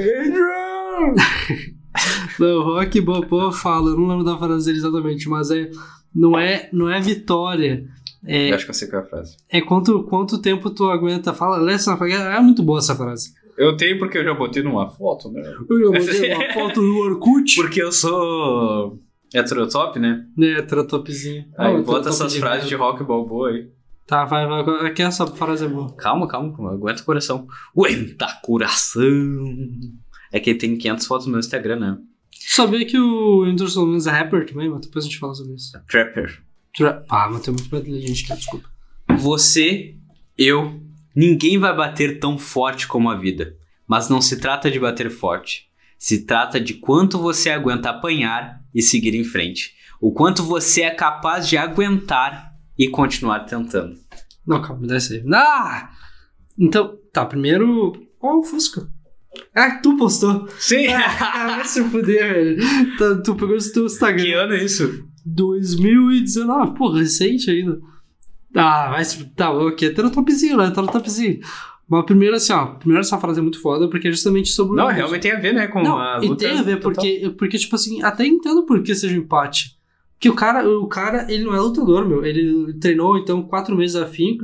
[2.39, 5.71] Não, Rock Bobô fala, eu não lembro da frase dele exatamente, mas é
[6.15, 7.87] não é, não é vitória.
[8.25, 9.37] É, Eu acho que eu sei qual é a frase.
[9.51, 11.33] é quanto, quanto tempo tu aguenta.
[11.33, 12.15] Fala, lê essa frase.
[12.15, 13.33] É muito boa essa frase.
[13.57, 15.41] Eu tenho porque eu já botei numa foto, né?
[15.71, 17.55] Eu já botei uma foto do Orkut.
[17.57, 18.99] Porque eu sou
[19.35, 20.25] heterotop, né?
[20.39, 21.45] É, tropzinho.
[21.57, 23.71] Aí bota essas frases de rock balboa aí.
[24.07, 24.87] Tá, vai, vai.
[24.87, 25.93] Aqui essa frase é boa.
[25.97, 26.73] Calma, calma, calma.
[26.75, 27.47] Aguenta o coração.
[27.77, 29.03] Aguenta coração.
[30.37, 31.99] É que tem 500 fotos no meu Instagram, né?
[32.31, 34.69] Tu sabia que o Whindersson Nunes é rapper também?
[34.69, 35.73] Mas depois a gente fala sobre isso.
[35.89, 36.43] Trapper.
[36.77, 38.69] Tra- Ah, mas tem muito medo de gente aqui, desculpa.
[39.19, 39.95] Você,
[40.37, 40.81] eu,
[41.15, 43.57] ninguém vai bater tão forte como a vida.
[43.89, 45.67] Mas não se trata de bater forte.
[45.99, 49.73] Se trata de quanto você aguenta apanhar e seguir em frente.
[50.01, 53.97] O quanto você é capaz de aguentar e continuar tentando.
[54.47, 55.25] Não, calma, me dá isso aí.
[55.33, 55.91] Ah!
[56.59, 57.93] Então, tá, primeiro.
[58.21, 58.87] Ó, o Fusca.
[59.55, 60.47] Ah, tu postou.
[60.59, 60.87] Sim!
[60.93, 62.97] Ah, vai se fuder, velho.
[62.99, 64.39] Tá, tu pegou esse teu que Instagram.
[64.45, 65.05] ano é isso?
[65.25, 67.81] 2019, pô, recente ainda.
[68.55, 69.25] Ah, vai se.
[69.35, 70.71] Tá, ok, tá no topzinho, né?
[70.71, 71.41] Tá no topzinho.
[71.89, 74.87] Mas primeiro, assim, ó, primeiro essa frase é muito foda, porque é justamente sobre Não,
[74.87, 74.89] o.
[74.91, 76.45] realmente tem a ver, né, com Não, a e luta.
[76.49, 76.93] tem a ver, total.
[76.95, 79.77] porque, porque, tipo assim, até entendo por que seja um empate.
[80.15, 82.25] Porque o cara, o cara, ele não é lutador, meu.
[82.25, 84.39] Ele treinou, então, quatro meses a fim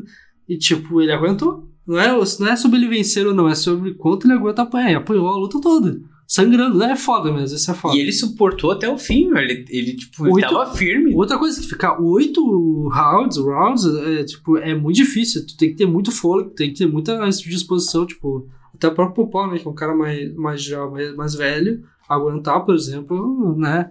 [0.49, 1.69] e, tipo, ele aguentou.
[1.87, 4.93] Não é, não é sobre ele vencer ou não, é sobre quanto ele aguenta apanhar.
[4.93, 6.01] E apanhou a luta toda.
[6.27, 6.93] Sangrando, né?
[6.93, 7.95] É foda mesmo, isso é foda.
[7.95, 9.29] E ele suportou até o fim.
[9.37, 11.15] Ele, ele tipo, ele Oito- tava firme.
[11.15, 15.47] Outra coisa que ficar oito rounds, rounds é, tipo, é muito difícil.
[15.47, 19.27] Tu tem que ter muito fôlego, tem que ter muita disposição, tipo, até o próprio
[19.27, 23.55] Popó, né, que é um cara mais, mais, já, mais, mais velho, aguentar, por exemplo,
[23.59, 23.91] né?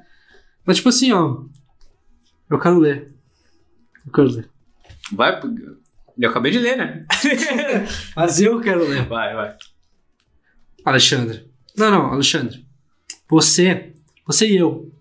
[0.65, 1.43] Mas tipo assim, ó,
[2.49, 3.13] eu quero ler.
[4.05, 4.49] Eu quero ler.
[5.11, 5.39] Vai.
[6.17, 7.05] Eu acabei de ler, né?
[8.15, 9.05] Mas eu quero ler.
[9.07, 9.55] vai, vai.
[10.85, 11.49] Alexandre.
[11.77, 12.65] Não, não, Alexandre.
[13.29, 13.93] Você,
[14.25, 14.91] você e eu.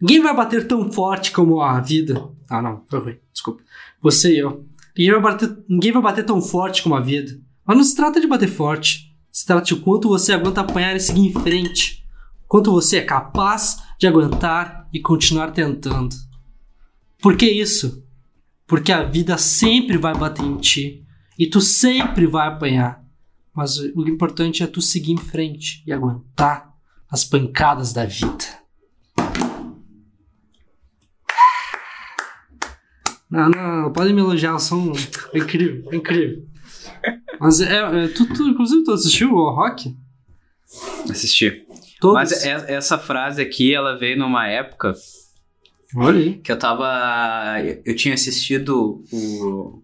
[0.00, 2.28] Ninguém vai bater tão forte como a vida.
[2.48, 3.18] Ah, não, foi ruim.
[3.32, 3.62] Desculpa.
[4.02, 4.66] Você e eu.
[4.96, 7.38] Ninguém vai bater, ninguém vai bater tão forte como a vida.
[7.64, 9.14] Mas não se trata de bater forte.
[9.30, 12.06] Se trata de quanto você aguenta apanhar e seguir em frente.
[12.46, 16.14] Quanto você é capaz de aguentar e continuar tentando.
[17.20, 18.05] Por que isso?
[18.66, 21.04] Porque a vida sempre vai bater em ti.
[21.38, 23.04] E tu sempre vai apanhar.
[23.54, 26.74] Mas o importante é tu seguir em frente e aguentar
[27.10, 28.44] as pancadas da vida.
[33.30, 34.92] Não, não, não, podem me elogiar, o som
[35.32, 36.46] é incrível, é incrível.
[37.40, 39.96] Mas é, é tu, tu, inclusive, tu assistiu o Rock?
[41.10, 41.66] Assisti.
[42.00, 42.14] Todos?
[42.14, 44.94] Mas é- essa frase aqui, ela veio numa época
[45.94, 46.34] Olha aí.
[46.38, 47.56] que eu tava.
[47.84, 49.82] Eu tinha assistido o.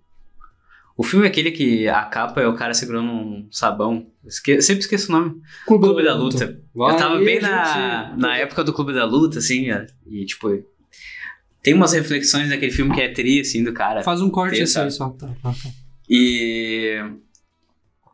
[0.97, 4.07] O filme é aquele que a capa é o cara segurando um sabão.
[4.27, 5.41] Esque- sempre esqueço o nome.
[5.67, 6.61] Clube da Luta.
[6.75, 9.67] Vai eu tava bem na, na época do Clube da Luta, assim,
[10.07, 10.49] e tipo.
[11.63, 14.03] Tem umas reflexões naquele filme que é tri, assim, do cara.
[14.03, 14.91] Faz um corte assim sabe?
[14.91, 15.09] só.
[15.11, 15.71] Tá, tá, tá.
[16.09, 16.99] E.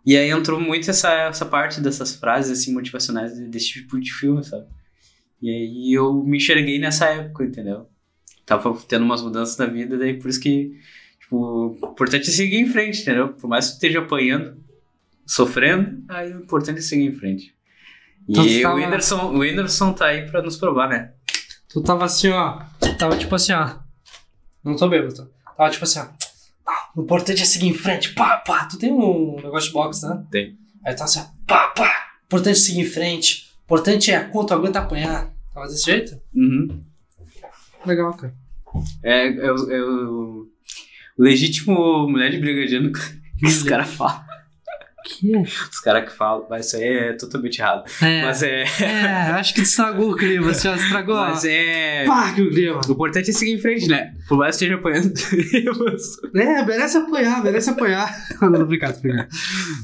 [0.07, 4.43] E aí entrou muito essa, essa parte dessas frases, assim, motivacionais desse tipo de filme,
[4.45, 4.67] sabe?
[5.41, 7.89] E aí eu me enxerguei nessa época, entendeu?
[8.45, 10.73] Tava tendo umas mudanças na vida, daí por isso que,
[11.21, 13.29] tipo, o importante é seguir em frente, entendeu?
[13.35, 14.57] Por mais que tu esteja apanhando,
[15.27, 17.55] sofrendo, aí o importante é seguir em frente.
[18.27, 21.13] E Então tu tava- o, Whindersson, o Whindersson tá aí pra nos provar, né?
[21.69, 22.61] Tu tava assim, ó.
[22.99, 23.77] Tava tipo assim, ó.
[24.65, 25.31] Não tô bêbado.
[25.57, 26.07] Tava tipo assim, ó.
[26.67, 28.13] Ah, O importante é seguir em frente.
[28.15, 28.65] Pá, pá.
[28.67, 30.25] Tu tem um negócio de boxe, né?
[30.31, 30.59] Tem.
[30.85, 31.25] Aí tá assim, ó.
[31.47, 31.85] Pá, pá.
[32.23, 33.48] O importante é seguir em frente.
[33.69, 35.31] O importante é quanto aguenta apanhar.
[35.53, 36.19] Tava desse jeito?
[36.35, 36.83] Uhum.
[37.85, 38.35] Legal, cara.
[39.03, 40.47] É, é, o- é o
[41.19, 44.25] legítimo mulher de brigadiano que os caras falam.
[45.09, 45.35] Que?
[45.39, 47.91] Os caras que falam, mas isso aí é totalmente errado.
[48.03, 48.65] É, Mas é.
[48.83, 50.75] é, acho que estragou o clima, assim, ó.
[50.75, 51.17] Estragou.
[51.17, 52.05] Mas é.
[52.05, 52.79] Pá, que o clima.
[52.87, 54.15] O importante é seguir em frente, né?
[54.29, 55.15] Por mais que esteja apanhando.
[56.35, 58.15] É, merece apanhar, merece apanhar.
[58.41, 59.29] não, não, obrigado, obrigado.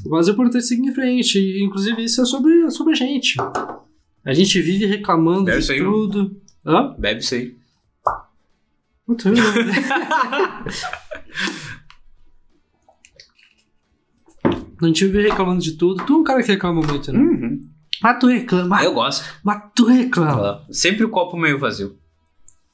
[0.05, 1.39] Mas o importante é seguir em frente.
[1.63, 3.37] Inclusive, isso é sobre, sobre a gente.
[4.23, 6.39] A gente vive reclamando Deve de tudo.
[6.65, 6.93] Hã?
[6.97, 7.55] Bebe isso aí.
[9.07, 9.41] Muito bem.
[14.81, 16.03] A gente vive reclamando de tudo.
[16.05, 17.19] Tu é um cara que reclama muito, né?
[17.19, 17.61] Uhum.
[18.01, 18.83] Mas tu reclama.
[18.83, 19.23] Eu gosto.
[19.43, 20.65] Mas tu reclama.
[20.69, 21.97] Sempre o copo meio vazio.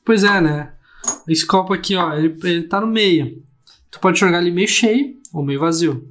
[0.04, 0.74] Pois é, né?
[1.28, 3.44] Esse copo aqui, ó, ele, ele tá no meio.
[3.92, 6.08] Tu pode enxergar ele meio cheio ou meio vazio.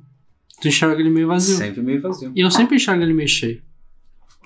[0.61, 1.57] Tu enxerga ele meio vazio.
[1.57, 2.33] Sempre meio vazio.
[2.35, 3.63] E eu sempre enxergo ele meio cheio.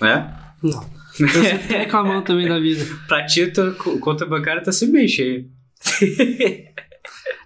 [0.03, 0.25] É?
[0.63, 0.95] Não.
[1.21, 2.85] Eu sempre tô reclamando também da vida.
[3.07, 5.45] Pra ti, tua co- conta bancária tá sempre meio cheia.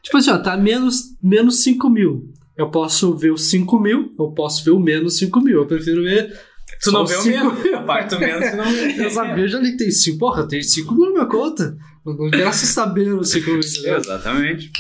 [0.03, 2.33] Tipo assim, ó, tá menos, menos 5 mil.
[2.59, 5.61] Eu posso ver os 5 mil, eu posso ver o menos 5 mil.
[5.61, 6.37] Eu prefiro ver.
[6.83, 7.67] Tu não vê o menos.
[7.73, 8.93] A parte do menos tu não vê.
[9.05, 10.19] Eu já vejo ali que tem 5.
[10.19, 11.79] Porra, tem 5 mil na minha conta.
[12.05, 13.61] Eu não quero se saber os 5 mil.
[13.61, 13.97] entendeu?
[13.99, 14.73] Exatamente.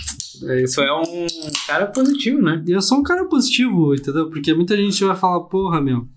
[0.42, 0.80] É isso.
[0.80, 1.26] É um
[1.68, 2.62] cara positivo, né?
[2.66, 4.28] Eu sou um cara positivo, entendeu?
[4.28, 6.08] Porque muita gente vai falar, porra, meu,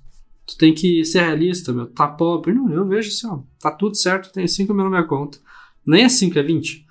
[0.47, 2.53] tu tem que ser realista, meu, tá pobre.
[2.53, 5.37] Não, eu vejo assim, ó, tá tudo certo, tem 5 mil na minha conta.
[5.85, 6.85] Nem é 5, é 20.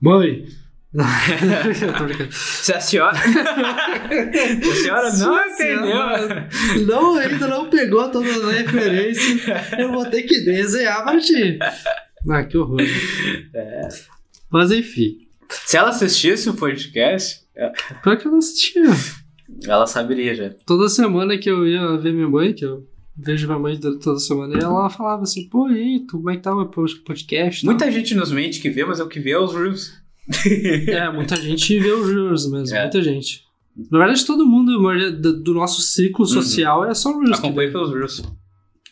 [0.00, 0.46] Mãe!
[2.32, 3.14] Se a senhora.
[3.16, 3.28] Se
[4.70, 6.86] a senhora não a senhora- entendeu.
[6.86, 9.42] não, ainda não pegou todas as referências,
[9.78, 11.58] eu vou ter que desenhar pra ti.
[12.30, 12.78] Ah, que horror.
[14.50, 15.18] Mas enfim,
[15.66, 17.42] Se ela assistisse o podcast,
[18.02, 18.82] pior que eu não assistia.
[19.66, 20.50] ela saberia já.
[20.66, 24.54] Toda semana que eu ia ver minha mãe, que eu vejo minha mãe toda semana,
[24.58, 27.64] e ela falava assim, pô, e aí, tu, como é que tá o podcast?
[27.64, 29.92] Muita gente nos mente que vê, mas é o que vê é os Reels.
[30.88, 32.82] É, muita gente vê os Reels mesmo, É.
[32.82, 33.44] muita gente.
[33.90, 37.30] Na verdade, todo mundo a maioria do, nosso ciclo social é só Reels.
[37.40, 37.72] que Acompanhe vê.
[37.72, 38.22] pelos Reels.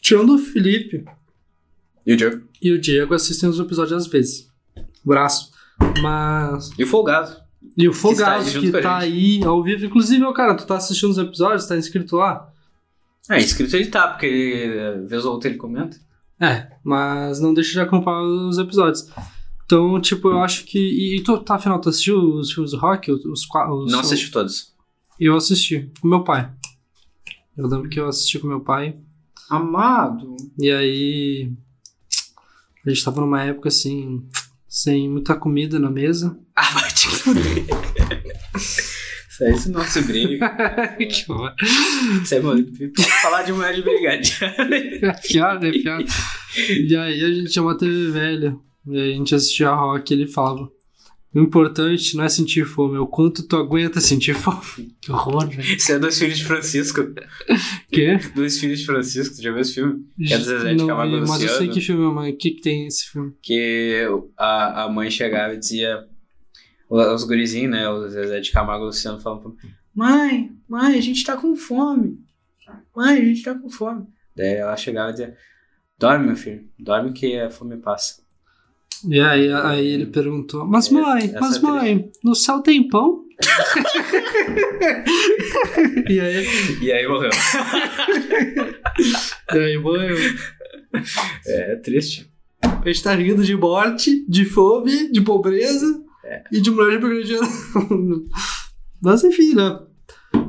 [0.00, 1.04] Tirando o Felipe
[2.06, 2.40] E o Joe.
[2.62, 4.48] e o Diego assistem os episódios às vezes.
[5.04, 5.50] Braço.
[6.00, 6.70] Mas.
[6.78, 7.36] E o Folgado.
[7.76, 9.84] E o está aí Fogaço junto que tá aí ao vivo.
[9.86, 12.48] Inclusive, ó, cara, tu tá assistindo os episódios, tá inscrito lá?
[13.28, 15.98] É, inscrito ele tá, porque ele, vez ou outra ele comenta.
[16.40, 19.08] É, mas não deixa de acompanhar os episódios.
[19.66, 20.78] Então, tipo, eu acho que.
[20.78, 23.10] E, e tu, tá, afinal, tu assistiu os filmes do rock?
[23.10, 24.72] Os, os, os- Não assisti todos.
[25.18, 26.50] Eu assisti com meu pai.
[27.56, 28.96] Eu lembro que eu assisti com meu pai.
[29.50, 30.36] Amado.
[30.58, 31.52] E aí.
[32.84, 34.24] A gente tava numa época assim.
[34.68, 36.38] Sem muita comida na mesa.
[36.58, 37.66] Ah, vai te fuder.
[39.84, 40.48] Isso briga.
[40.96, 41.54] que horror.
[42.22, 42.66] Isso é, mano,
[43.20, 44.38] falar de mulher de brigade.
[45.02, 45.70] É pior, né?
[45.70, 46.02] Pior.
[46.88, 48.56] E aí a gente tinha uma TV velha.
[48.86, 50.70] E aí a gente assistia a rock e ele falava.
[51.34, 54.96] O importante não é sentir fome, é o quanto tu aguenta sentir fome.
[55.02, 55.60] Que horror, velho.
[55.60, 57.02] Isso é dos filhos de Francisco.
[57.92, 58.18] Quê?
[58.34, 60.06] Dos filhos de Francisco, tu já viu esse filme?
[60.16, 62.32] Que é do Zezé de Não Camargo vi, Mas eu sei que filme, mãe.
[62.32, 63.34] O que, que tem esse filme?
[63.42, 66.04] Que a, a mãe chegava e dizia.
[66.88, 67.86] Os gurizinhos, né?
[67.88, 72.18] O Zezé de Camargo e Luciano falavam pra mãe, mãe, a gente tá com fome.
[72.94, 74.06] Mãe, a gente tá com fome.
[74.36, 75.36] Daí ela chegava e dizia:
[75.98, 78.22] Dorme, meu filho, dorme que a fome passa.
[79.08, 83.24] E aí, aí ele perguntou: Mas mãe, essa mas é mãe, no céu tem pão?
[86.08, 86.46] e aí,
[86.82, 87.30] E aí morreu.
[89.54, 89.76] e aí,
[91.46, 92.30] É, é triste.
[92.62, 96.42] a gente tá rindo de morte, de fome, de pobreza É.
[96.52, 97.48] e de mulher de progrediana.
[99.02, 99.78] Mas enfim, né?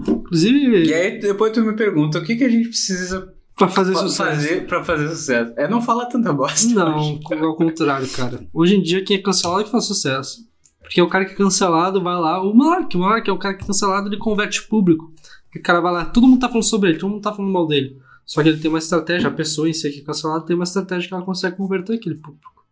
[0.07, 3.93] Inclusive, E aí depois tu me pergunta o que, que a gente precisa pra fazer
[3.93, 4.17] fa- sucesso.
[4.31, 5.53] fazer pra fazer sucesso.
[5.57, 6.67] É não falar tanta bosta.
[6.73, 8.47] Não, ao contrário, cara.
[8.53, 10.47] Hoje em dia, quem é cancelado é que faz sucesso.
[10.81, 13.55] Porque o cara que é cancelado vai lá, o Monark, o Monark é o cara
[13.55, 15.11] que é cancelado, ele converte público.
[15.53, 17.67] O cara vai lá, todo mundo tá falando sobre ele, todo mundo tá falando mal
[17.67, 17.99] dele.
[18.25, 20.63] Só que ele tem uma estratégia, a pessoa em si que é cancelada tem uma
[20.63, 22.63] estratégia que ela consegue converter aquele público.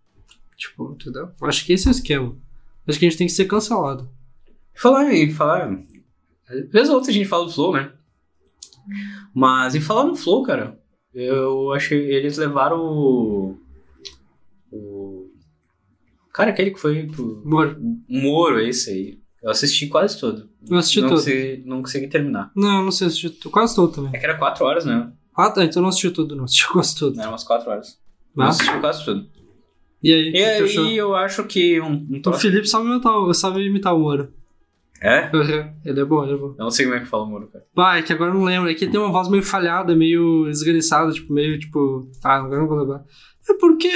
[0.56, 1.30] Tipo, entendeu?
[1.41, 2.36] Acho que esse é o esquema.
[2.88, 4.08] Acho que a gente tem que ser cancelado.
[4.74, 5.78] Falar em falar.
[6.48, 7.91] Às vezes ou outra a gente fala do Flow, né?
[9.34, 10.80] Mas em falar no Flow, cara,
[11.13, 12.00] eu achei.
[12.13, 13.58] Eles levaram o.
[14.71, 15.30] O.
[16.34, 17.41] Cara, aquele que foi pro.
[17.45, 19.19] Amor, O Moro, é isso aí.
[19.41, 20.50] Eu assisti quase todo.
[20.69, 21.17] eu assisti não todo.
[21.19, 22.52] Consegui, não consegui terminar.
[22.56, 23.30] Não, eu não sei assistir.
[23.50, 24.12] Quase todo também.
[24.13, 25.12] É que era quatro horas, né?
[25.38, 26.45] Ah, tá, então eu não assisti tudo, não.
[26.45, 27.19] Assisti quase tudo.
[27.19, 27.89] Eram umas quatro horas.
[27.89, 27.93] Eu
[28.36, 29.30] Mas, assisti quase tudo.
[30.02, 33.95] e aí, E aí eu acho que um, um O Felipe sabe imitar, sabe imitar
[33.95, 34.34] o Moro.
[35.05, 35.29] É?
[35.85, 36.55] Ele é bom, ele é bom.
[36.57, 37.65] Eu não sei como é que fala o Moro, cara.
[37.75, 38.69] Vai, que agora eu não lembro.
[38.69, 42.09] É que tem uma voz meio falhada, meio esganiçada, tipo, meio tipo.
[42.23, 43.03] Ah, agora eu não vou lembrar.
[43.47, 43.87] É porque.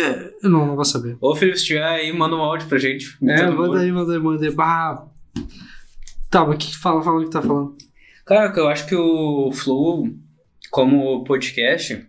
[0.43, 1.17] Eu não, não vou saber.
[1.19, 3.17] Ô, Felipe, se tiver aí, manda um áudio pra gente.
[3.23, 3.57] É, Moro.
[3.57, 4.51] manda aí, manda aí, manda aí.
[4.51, 5.07] Bah.
[6.29, 7.01] Tá, mas o que fala?
[7.01, 7.75] Fala o que tá falando.
[8.25, 10.07] Cara, eu acho que o Flow,
[10.69, 12.07] como podcast,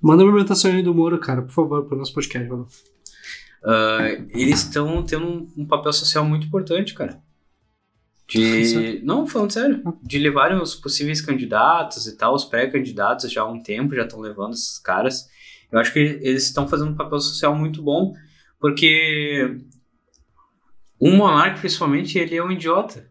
[0.00, 2.48] Manda uma alimentação aí do Moro, cara, por favor, pro nosso podcast.
[2.48, 2.68] Mano.
[3.64, 7.20] ah, eles estão tendo um, um papel social muito importante, cara.
[8.26, 9.00] De.
[9.04, 9.98] Não, falando sério.
[10.02, 14.20] De levarem os possíveis candidatos e tal, os pré-candidatos já há um tempo já estão
[14.20, 15.28] levando esses caras.
[15.70, 18.14] Eu acho que eles estão fazendo um papel social muito bom,
[18.60, 19.58] porque
[20.98, 23.10] o monarca, principalmente, ele é um idiota.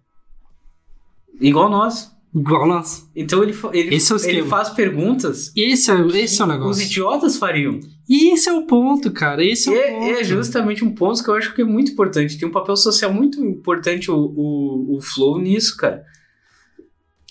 [1.40, 2.15] Igual nós.
[2.36, 3.10] Igual nós.
[3.16, 6.54] Então ele, ele, Esse é o ele faz perguntas Esse é, esse é o que
[6.54, 6.84] os negócio.
[6.84, 7.80] idiotas fariam.
[8.10, 9.42] E esse é o ponto, cara.
[9.44, 10.04] Esse E é o ponto.
[10.18, 12.38] é, é justamente um ponto que eu acho que é muito importante.
[12.38, 16.04] Tem um papel social muito importante o, o, o Flow nisso, cara.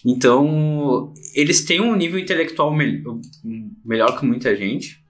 [0.04, 3.20] Então, eles têm um nível intelectual mel-
[3.84, 5.02] melhor que muita gente,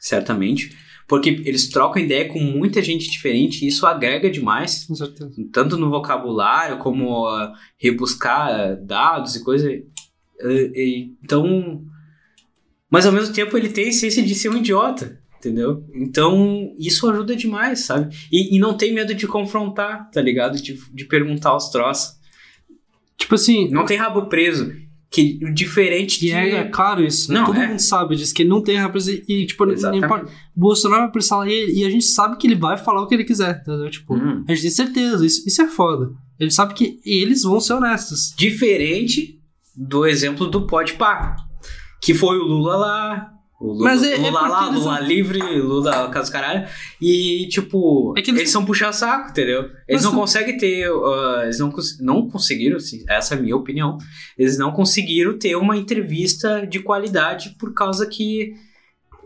[0.00, 0.76] certamente,
[1.08, 5.32] porque eles trocam ideia com muita gente diferente e isso agrega demais, Com certeza.
[5.50, 9.72] tanto no vocabulário como ah, rebuscar ah, dados e coisa.
[9.72, 11.82] Eh, Então,
[12.90, 15.82] mas ao mesmo tempo ele tem a essência de ser um idiota, entendeu?
[15.94, 18.14] Então isso ajuda demais, sabe?
[18.30, 20.60] E, e não tem medo de confrontar, tá ligado?
[20.60, 22.18] De, de perguntar os troços.
[23.16, 24.72] Tipo assim, Não tem rabo preso.
[25.10, 26.32] Que diferente E de.
[26.34, 27.32] é, é claro isso.
[27.32, 27.38] né?
[27.40, 27.66] Não, Todo é.
[27.66, 29.24] mundo sabe disso, que ele não tem representação.
[29.34, 30.30] E, tipo, importa.
[30.54, 33.24] Bolsonaro vai lá ele, e a gente sabe que ele vai falar o que ele
[33.24, 33.88] quiser, entendeu?
[33.90, 34.44] Tipo, Hum.
[34.46, 36.10] a gente tem certeza, isso, isso é foda.
[36.38, 38.34] Ele sabe que eles vão ser honestos.
[38.36, 39.40] Diferente
[39.74, 41.36] do exemplo do Pode Pá.
[42.02, 43.30] Que foi o Lula lá.
[43.60, 46.68] O Lula, Mas é- é Lula porque lá, Lula livre, Lula caso caralho.
[47.02, 49.62] E, tipo, É eles- eles, são puxa-saco, entendeu?
[49.62, 50.88] Eles Mas não tu- conseguem ter.
[50.88, 53.98] ah, eles não, não conseguiram, assim, essa é a minha opinião.
[54.38, 58.52] Eles não conseguiram ter uma entrevista de qualidade por causa que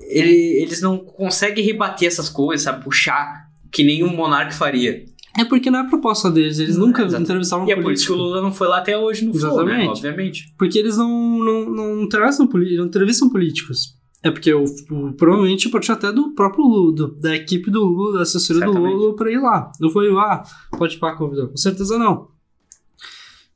[0.01, 2.83] ele- eles não conseguem rebater essas coisas, sabe?
[2.83, 5.05] Puxar, que nem um monarca faria.
[5.39, 7.23] É porque não é a proposta deles, eles Não, nunca exato.
[7.23, 8.35] entrevistaram um E é por isso que o político.
[8.35, 9.73] Lula não foi lá até hoje no Flow, né?
[9.73, 9.89] Exatamente.
[9.91, 10.55] Obviamente.
[10.59, 12.09] Porque eles não, não, não,
[12.49, 13.95] poli- não entrevistam políticos.
[14.23, 17.83] É porque o, o- provavelmente pode ser até do próprio Lula, do- da equipe do
[17.85, 18.95] Lula, da assessoria do Certamente.
[18.97, 19.73] Lula pra ir lá.
[19.81, 20.43] Não foi, ah,
[20.79, 21.49] pode pá, convidou.
[21.49, 22.29] Com certeza não.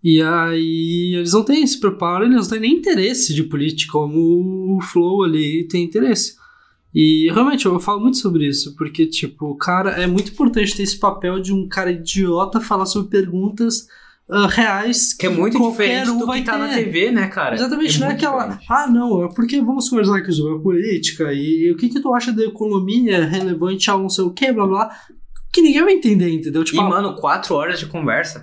[0.02, 4.76] E aí eles não têm esse preparo, eles não têm nem interesse de política, como
[4.76, 6.34] o Flow ali tem interesse.
[6.94, 10.98] E realmente eu falo muito sobre isso, porque, tipo, cara, é muito importante ter esse
[10.98, 13.86] papel de um cara idiota falar sobre perguntas
[14.28, 16.84] ah, reais Que é muito diferente um do que tá na ter.
[16.84, 17.54] TV, né, cara?
[17.54, 18.42] Exatamente, não é aquela.
[18.42, 18.66] diferente.
[18.68, 22.12] Ah, não, é porque vamos conversar aqui sobre a política e o que, que tu
[22.12, 24.90] acha da economia relevante ao não sei o que, blá blá.
[25.52, 26.64] Que ninguém vai entender, entendeu?
[26.64, 28.42] Tipo, E, mano, quatro horas de conversa.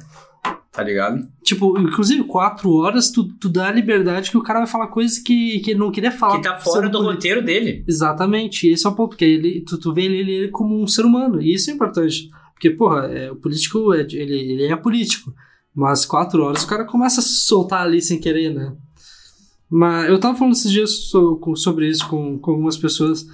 [0.71, 1.21] Tá ligado?
[1.43, 5.19] tipo inclusive, quatro horas tu, tu dá a liberdade que o cara vai falar coisas
[5.19, 6.37] que, que ele não queria falar.
[6.37, 7.83] Que tá fora do roteiro dele.
[7.87, 11.05] Exatamente, esse é o ponto, porque ele, tu, tu vê ele, ele como um ser
[11.05, 12.27] humano, e isso é importante.
[12.53, 15.31] Porque, porra, é, o político, é, ele, ele é político.
[15.75, 18.75] Mas quatro horas o cara começa a se soltar ali sem querer, né?
[19.69, 21.09] Mas eu tava falando esses dias
[21.55, 23.25] sobre isso com, com algumas pessoas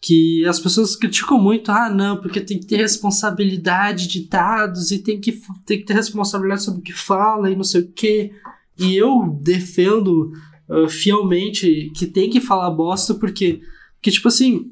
[0.00, 4.98] que as pessoas criticam muito, ah, não, porque tem que ter responsabilidade de dados e
[4.98, 8.30] tem que, tem que ter responsabilidade sobre o que fala e não sei o quê.
[8.78, 10.30] E eu defendo
[10.68, 13.60] uh, fielmente que tem que falar bosta porque,
[13.96, 14.70] porque tipo assim,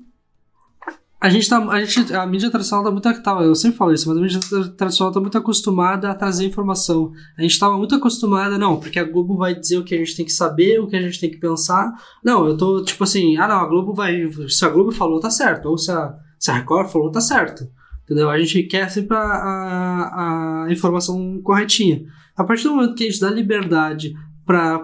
[1.27, 1.59] a gente tá.
[1.59, 3.23] A, gente, a mídia tradicional tá muito.
[3.23, 4.41] Tá, eu sempre falo isso, mas a mídia
[4.77, 7.11] tradicional tá muito acostumada a trazer informação.
[7.37, 10.17] A gente tava muito acostumada, não, porque a Globo vai dizer o que a gente
[10.17, 11.93] tem que saber, o que a gente tem que pensar.
[12.25, 14.31] Não, eu tô tipo assim, ah não, a Globo vai.
[14.49, 15.67] Se a Globo falou, tá certo.
[15.67, 17.69] Ou se a, se a Record falou, tá certo.
[18.05, 18.31] Entendeu?
[18.31, 22.05] A gente quer sempre a, a, a informação corretinha.
[22.37, 24.15] A partir do momento que a gente dá liberdade
[24.45, 24.81] pra,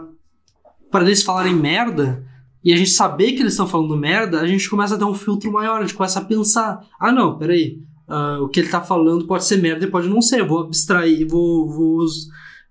[0.91, 2.27] pra eles falarem merda
[2.65, 5.15] e a gente saber que eles estão falando merda, a gente começa a ter um
[5.15, 8.81] filtro maior, a gente começa a pensar: ah, não, peraí, uh, o que ele tá
[8.81, 12.07] falando pode ser merda e pode não ser, vou abstrair, vou, vou,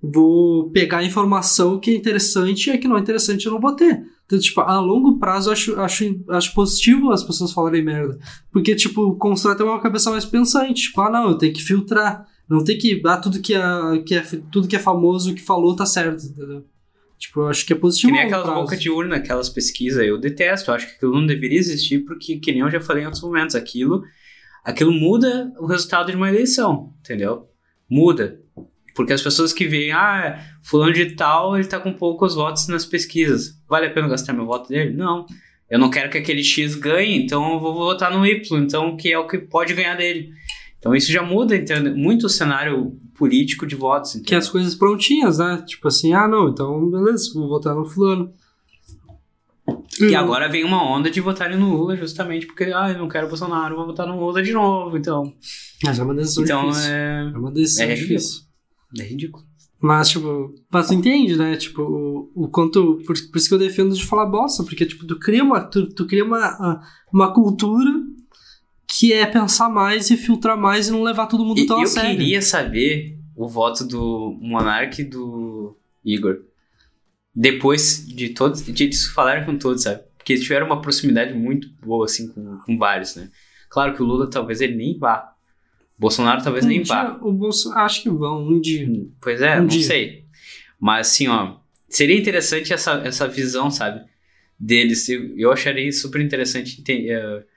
[0.02, 3.60] vou pegar a informação que é interessante e a que não é interessante eu não
[3.60, 4.04] vou ter.
[4.26, 8.18] Então, tipo, a longo prazo eu acho, acho, acho positivo as pessoas falarem merda.
[8.50, 10.84] Porque, tipo, constrói até uma cabeça mais pensante.
[10.84, 12.26] Tipo, ah, não, eu tenho que filtrar.
[12.48, 13.02] Não tem que.
[13.06, 13.62] Ah, tudo que é,
[14.06, 16.64] que é, tudo que é famoso que falou tá certo, entendeu?
[17.22, 18.12] Tipo, eu acho que é positivo.
[18.12, 20.72] Que nem aquelas bocas de urna, aquelas pesquisas, eu detesto.
[20.72, 23.22] Eu acho que aquilo não deveria existir, porque, que nem eu já falei em outros
[23.22, 24.02] momentos, aquilo,
[24.66, 27.48] aquilo muda o resultado de uma eleição, entendeu?
[27.88, 28.42] Muda.
[28.96, 32.88] Porque as pessoas que veem, ah, fulano de tal, ele tá com poucos votos nas
[32.88, 33.62] pesquisas.
[33.70, 34.92] Vale a pena gastar meu voto dele?
[34.92, 35.28] Não.
[35.70, 39.14] Eu não quero que aquele X ganhe, então eu vou votar no Y, então que
[39.14, 40.32] é o que pode ganhar dele.
[40.80, 41.92] Então isso já muda entende?
[41.92, 44.16] muito o cenário político de votos.
[44.16, 44.30] Entendeu?
[44.30, 45.64] Que as coisas prontinhas, né?
[45.68, 48.34] Tipo assim, ah, não, então beleza, vou votar no fulano.
[50.00, 53.28] E agora vem uma onda de votarem no Lula justamente porque, ah, eu não quero
[53.28, 55.32] Bolsonaro, vou votar no Lula de novo, então.
[55.84, 56.92] Mas é uma decisão então, difícil.
[56.92, 57.32] É...
[57.34, 58.42] é uma decisão é difícil.
[59.00, 59.46] É ridículo.
[59.80, 61.56] Mas, tipo, mas tu entende, né?
[61.56, 63.00] Tipo, o, o quanto.
[63.06, 65.88] Por, por, isso que eu defendo de falar bosta, porque, tipo, tu cria uma, tu,
[65.90, 66.82] tu cria uma,
[67.14, 67.92] uma cultura
[69.02, 71.88] que é pensar mais e filtrar mais e não levar todo mundo tão eu a
[71.88, 72.12] sério.
[72.12, 75.76] Eu queria saber o voto do Monark e do
[76.06, 76.44] Igor.
[77.34, 80.04] Depois de todos, de eles falaram com todos, sabe?
[80.16, 83.32] Porque eles tiveram uma proximidade muito boa, assim, com, com vários, né?
[83.72, 85.34] Claro que o Lula talvez ele nem vá.
[85.98, 87.18] Bolsonaro talvez um nem dia, vá.
[87.24, 88.88] O Bolsonaro, acho que vão, um dia.
[89.20, 89.82] Pois é, um não dia.
[89.82, 90.26] sei.
[90.80, 91.56] Mas assim, ó,
[91.90, 94.06] seria interessante essa, essa visão, sabe?
[94.60, 95.10] Deles.
[95.10, 97.51] Eu, eu acharia super interessante uh,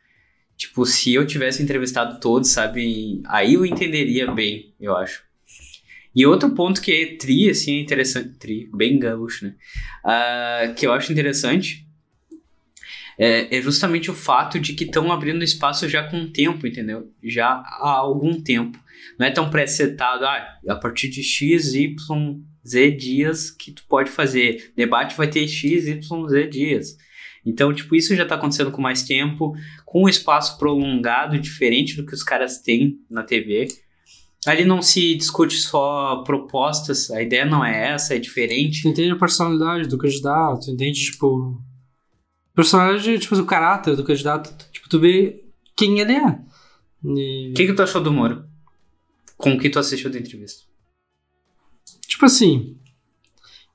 [0.57, 3.21] Tipo, se eu tivesse entrevistado todos, sabe?
[3.27, 5.23] Aí eu entenderia bem, eu acho.
[6.15, 8.39] E outro ponto que é tri, assim, é interessante.
[8.39, 9.55] Tri, bem gaúcho, né?
[10.05, 11.85] Uh, que eu acho interessante
[13.19, 17.11] é, é, justamente o fato de que estão abrindo espaço já com tempo, entendeu?
[17.23, 18.79] Já há algum tempo.
[19.19, 24.11] Não é tão pré-setado, ah, a partir de X, Y, Z dias que tu pode
[24.11, 24.73] fazer.
[24.77, 26.97] Debate vai ter X, Y, Z dias.
[27.47, 29.55] Então, tipo, isso já está acontecendo com mais tempo,
[29.95, 33.69] com um espaço prolongado, diferente do que os caras têm na TV.
[34.45, 38.83] Ali não se discute só propostas, a ideia não é essa, é diferente.
[38.83, 41.63] Tu entende a personalidade do candidato, entende, tipo.
[42.57, 44.53] Personalidade, tipo, o caráter do candidato.
[44.73, 45.45] Tipo, tu vê
[45.77, 46.41] quem ele é.
[47.05, 47.51] E...
[47.53, 48.45] O que, que tu achou do Moro?
[49.37, 50.65] Com o que tu assistiu da entrevista?
[52.09, 52.77] Tipo assim,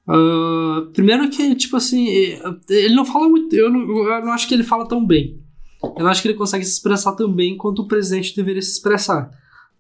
[0.06, 2.08] Uh, primeiro que, tipo assim,
[2.68, 3.56] ele não fala muito.
[3.56, 5.40] Eu não, eu não acho que ele fala tão bem.
[5.98, 9.32] Eu acho que ele consegue se expressar tão bem quanto o presidente deveria se expressar.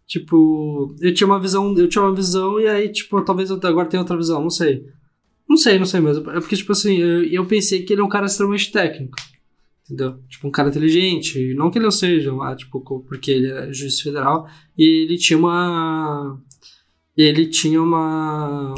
[0.07, 3.87] Tipo, eu tinha uma visão, eu tinha uma visão e aí, tipo, talvez eu agora
[3.87, 4.85] tenha outra visão, não sei.
[5.47, 6.29] Não sei, não sei mesmo.
[6.31, 9.17] É porque, tipo assim, eu, eu pensei que ele é um cara extremamente técnico.
[9.85, 10.19] Entendeu?
[10.29, 11.53] Tipo, um cara inteligente.
[11.55, 14.47] Não que ele não seja, mas, tipo, porque ele é juiz federal.
[14.77, 16.39] E ele tinha uma.
[17.17, 18.73] Ele tinha uma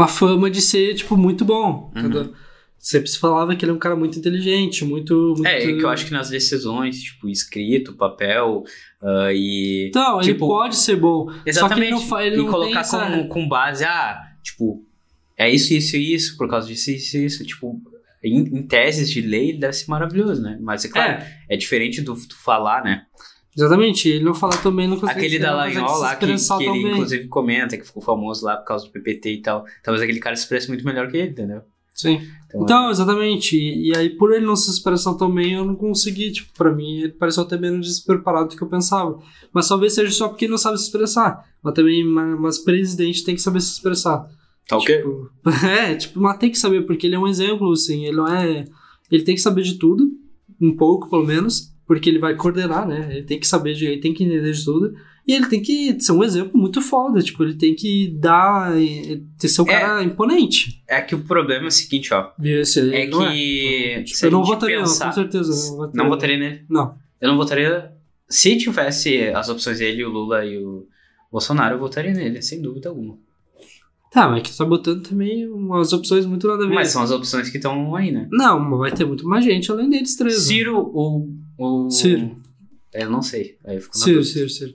[0.00, 1.92] uma fama de ser, tipo, muito bom.
[1.94, 2.32] Uhum.
[2.80, 5.46] Sempre se falava que ele é um cara muito inteligente, muito, muito...
[5.46, 8.64] É, que eu acho que nas decisões, tipo, escrito, papel
[9.02, 9.88] uh, e...
[9.88, 11.30] Então, tipo, ele pode ser bom.
[11.44, 11.52] Exatamente.
[11.54, 13.06] Só que ele não, ele e colocar essa...
[13.06, 14.82] com, com base, ah, tipo,
[15.36, 17.44] é isso, isso e isso, por causa disso, isso e isso.
[17.44, 17.78] Tipo,
[18.24, 20.58] em, em, teses de lei, deve ser maravilhoso, né?
[20.62, 23.04] Mas, é claro, é, é diferente do, do falar, né?
[23.54, 25.66] Exatamente, ele não fala também, não consegue Aquele da lá,
[26.16, 29.66] que, que ele inclusive comenta, que ficou famoso lá por causa do PPT e tal.
[29.82, 31.62] Talvez aquele cara se expresse muito melhor que ele, entendeu?
[31.94, 32.20] Sim.
[32.48, 32.90] Então, então é...
[32.90, 33.56] exatamente.
[33.56, 36.32] E, e, aí, por ele não se expressar tão bem, eu não consegui.
[36.32, 39.18] Tipo, pra mim, ele pareceu até menos despreparado do que eu pensava.
[39.52, 41.44] Mas talvez seja só porque ele não sabe se expressar.
[41.62, 44.28] Mas também, mas, mas presidente tem que saber se expressar.
[44.68, 44.96] Tá ok?
[44.96, 45.30] Tipo,
[45.66, 48.06] é, tipo, mas tem que saber, porque ele é um exemplo, assim.
[48.06, 48.64] Ele não é.
[49.10, 50.08] Ele tem que saber de tudo,
[50.60, 53.08] um pouco pelo menos porque ele vai coordenar, né?
[53.10, 54.94] Ele tem que saber de, ele tem que entender de tudo.
[55.26, 59.20] E ele tem que ser um exemplo muito foda, tipo, ele tem que dar, eh,
[59.38, 59.78] ter ser um É.
[59.80, 60.82] cara imponente.
[60.88, 62.30] É que o problema é o seguinte, ó.
[62.42, 64.02] Esse, É não que.
[64.04, 65.50] Tipo, se a eu não votaria, não, pensar- com certeza.
[65.70, 66.64] Não votaria, Não votaria nele.
[66.68, 66.94] Não.
[67.20, 67.92] Eu não votaria.
[68.28, 70.86] Se tivesse as opções ele, o Lula e o
[71.30, 73.16] Bolsonaro, eu votaria nele, sem dúvida alguma.
[74.10, 76.74] Tá, mas que tu tá botando também umas opções muito nada a ver.
[76.74, 78.26] Mas são as opções que estão aí, né?
[78.32, 80.34] Não, mas vai ter muito mais gente além deles três.
[80.34, 80.40] né?
[80.40, 81.28] Ciro ou.
[81.56, 81.88] ou...
[81.90, 82.36] Ciro.
[82.92, 83.56] Eu não sei.
[83.64, 84.24] Aí eu fico na Ciro.
[84.24, 84.74] Ciro, Ciro.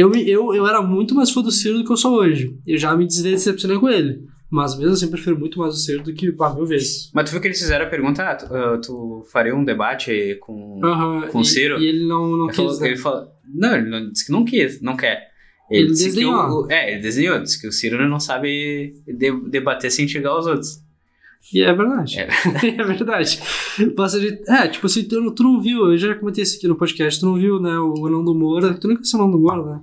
[0.00, 2.54] Eu, eu, eu era muito mais fã do Ciro do que eu sou hoje.
[2.66, 4.20] Eu já me decepcionei com ele.
[4.50, 7.10] Mas mesmo assim, prefiro muito mais o Ciro do que, pá, mil vezes.
[7.12, 10.36] Mas tu viu que eles fizeram a pergunta: ah, tu, ah, tu faria um debate
[10.40, 10.80] com.
[10.82, 11.78] Aham, Com o e- Ciro?
[11.78, 12.88] E ele não, não ele, falou, quis, né?
[12.88, 15.28] ele falou- Não, ele não, disse que não quis, não quer.
[15.70, 16.64] Ele, Ele desenhou.
[16.64, 20.46] o, É, ele desenhou, disse que o Ciro não sabe de- debater sem xingar os
[20.46, 20.78] outros.
[21.52, 22.18] E é verdade.
[22.18, 22.28] É.
[22.78, 23.40] É, verdade.
[23.96, 24.38] Passa de...
[24.48, 27.20] É, tipo assim, tu, não- tu não viu, eu já comentei isso aqui no podcast,
[27.20, 29.80] tu não viu, né, o Nando Moura, tu nem conheceu o Nando Moura, né?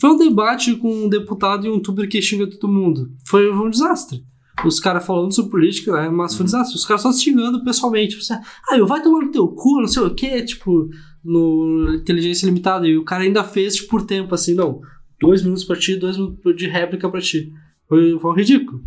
[0.00, 3.10] Foi um debate com um deputado e um youtuber que xinga todo mundo.
[3.26, 4.24] Foi, foi um desastre.
[4.64, 6.76] Os caras falando sobre política, né, mas foi um desastre.
[6.76, 8.18] Os caras só se xingando pessoalmente.
[8.18, 10.88] Tipo assim, ah, eu vai tomar no teu cu, não sei o quê, tipo,
[11.24, 12.86] no Inteligência Limitada.
[12.88, 14.80] E o cara ainda fez, tipo, por tempo, assim, não,
[15.20, 17.52] dois minutos pra ti, dois minutos de réplica pra ti.
[17.88, 18.80] Foi, foi um ridículo.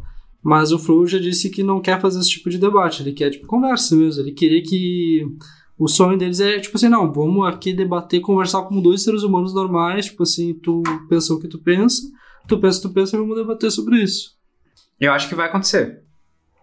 [0.50, 3.30] Mas o Flow já disse que não quer fazer esse tipo de debate, ele quer,
[3.30, 4.22] tipo, conversa mesmo.
[4.24, 5.22] Ele queria que.
[5.78, 9.54] O sonho deles é, tipo assim, não, vamos aqui debater, conversar como dois seres humanos
[9.54, 12.02] normais, tipo assim, tu pensa o que tu pensa,
[12.48, 14.32] tu pensa o que tu pensa e vamos debater sobre isso.
[14.98, 16.02] Eu acho que vai acontecer.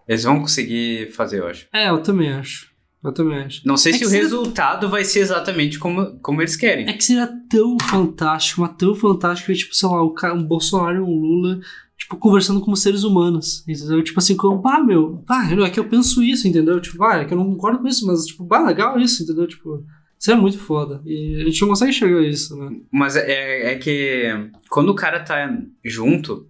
[0.07, 1.67] Eles vão conseguir fazer, eu acho.
[1.71, 2.71] É, eu também acho.
[3.03, 3.61] Eu também acho.
[3.65, 6.89] Não sei É se o se- resultado vai ser exatamente como, como eles querem.
[6.89, 10.97] É que seria tão fantástico, mas tão fantástico, que, tipo, sei lá, o um Bolsonaro
[10.97, 11.59] e um Lula,
[11.97, 14.03] tipo, conversando como seres humanos, entendeu?
[14.03, 16.79] Tipo assim, como, bah, meu, bah, é que eu penso isso, entendeu?
[16.81, 19.47] Tipo, bah, é que eu não concordo com isso, mas, tipo, bah, legal isso, entendeu?
[19.47, 19.83] Tipo,
[20.19, 21.01] isso é muito foda.
[21.05, 22.77] E a gente não consegue enxergar isso, né?
[22.91, 26.49] Mas é, é que quando o cara tá junto,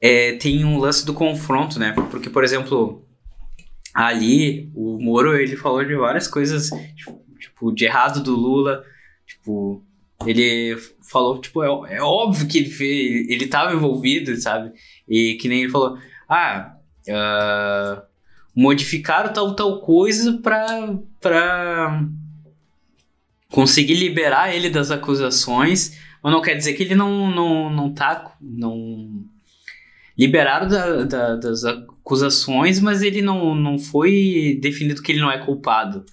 [0.00, 1.92] é, tem um lance do confronto, né?
[2.10, 3.06] Porque, por exemplo,
[3.92, 6.70] ali, o Moro, ele falou de várias coisas,
[7.38, 8.84] tipo, de errado do Lula,
[9.26, 9.82] tipo,
[10.26, 14.72] ele falou, tipo, é, é óbvio que ele fez, ele tava envolvido, sabe?
[15.08, 15.98] E que nem ele falou,
[16.28, 16.76] ah,
[17.10, 18.02] ah,
[18.54, 22.04] modificaram tal, tal coisa pra, pra
[23.50, 28.36] conseguir liberar ele das acusações, mas não quer dizer que ele não, não, não tá.
[28.40, 29.24] Não,
[30.16, 35.38] liberaram da- da- das acusações, mas ele não, não foi definido que ele não é
[35.44, 36.04] culpado.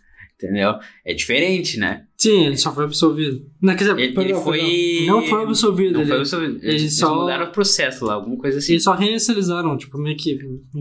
[0.44, 0.74] Entendeu?
[1.06, 2.04] É diferente, né?
[2.18, 3.46] Sim, ele só foi absolvido.
[3.62, 4.58] Não, quer dizer, Ele, perdão, ele foi.
[4.60, 5.06] perdão.
[5.16, 6.60] Não foi absolvido, Não ele, foi absolvido.
[6.64, 8.74] Eles, eles só- mudaram o processo lá, alguma coisa assim.
[8.74, 10.40] eles só reinicializaram, tipo, meio que,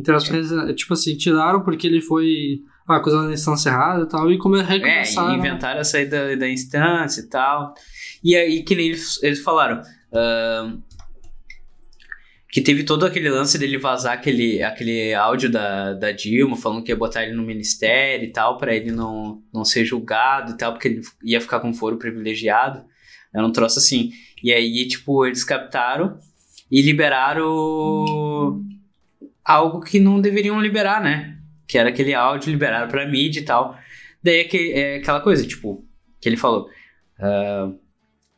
[0.09, 4.39] aspas, tipo assim, tiraram porque ele foi ah, acusado na instância errada e tal, e
[4.39, 5.35] como É, recomeçaram...
[5.35, 7.75] e inventaram a saída da, da instância e tal.
[8.25, 9.81] E aí, que nem eles, eles falaram.
[10.13, 10.79] ahn,
[12.51, 16.91] que teve todo aquele lance dele vazar aquele, aquele áudio da, da Dilma falando que
[16.91, 20.73] ia botar ele no ministério e tal, pra ele não, não ser julgado e tal,
[20.73, 22.85] porque ele ia ficar com foro privilegiado.
[23.33, 24.11] Era um troço assim.
[24.43, 26.19] E aí, tipo, eles captaram
[26.69, 28.65] e liberaram
[29.45, 31.39] algo que não deveriam liberar, né?
[31.69, 33.79] Que era aquele áudio, liberaram pra mídia e tal.
[34.21, 35.87] Daí é, que, é aquela coisa, tipo,
[36.21, 36.69] que ele falou.
[37.21, 37.71] ah,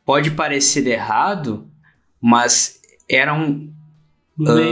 [0.05, 1.67] pode parecer errado,
[2.21, 3.73] mas era um,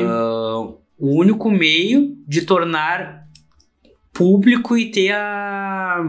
[0.08, 0.60] ah,
[0.98, 3.28] o único meio de tornar
[4.14, 6.04] público e ter a,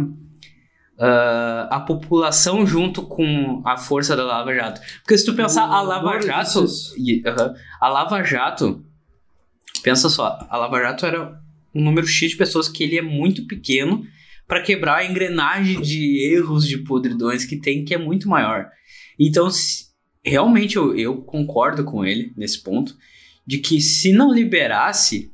[0.99, 4.81] ah, a população junto com a força da Lava Jato.
[5.03, 6.61] Porque se tu pensar, a Lava Jato.
[6.99, 8.85] e- aham, a Lava Jato.
[9.83, 11.41] Pensa só, a Lava Jato era
[11.75, 14.05] um número X de pessoas que ele é muito pequeno
[14.47, 18.69] para quebrar a engrenagem de erros, de podridões que tem, que é muito maior.
[19.19, 19.87] Então, se-
[20.25, 22.95] realmente eu, eu concordo com ele nesse ponto,
[23.47, 25.31] de que se não liberasse,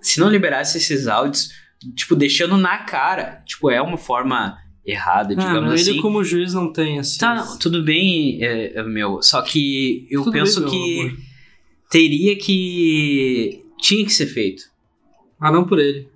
[0.00, 1.50] se não liberasse esses áudios,
[1.94, 5.90] tipo, deixando na cara, tipo, é uma forma errada, Ah, digamos não, assim.
[5.90, 7.18] ele como juiz não tem, assim...
[7.18, 9.22] Tá, não, tudo bem, é, é, meu.
[9.22, 11.16] Só que eu Tudo bem, penso meu que
[11.90, 13.62] teria que.
[13.78, 14.64] Tinha que ser feito.
[15.38, 16.08] Ah, não por ele.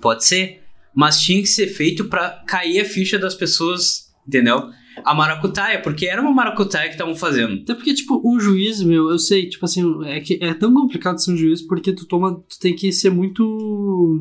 [0.00, 0.62] Pode ser.
[0.94, 4.70] Mas tinha que ser feito pra cair a ficha das pessoas, entendeu?
[5.04, 7.62] A maracutaia, porque era uma maracutaia que estavam fazendo.
[7.62, 11.18] Até porque, tipo, um juiz, meu, eu sei, tipo assim, é que é tão complicado
[11.18, 12.42] ser um juiz porque tu toma.
[12.48, 14.20] Tu tem que ser muito.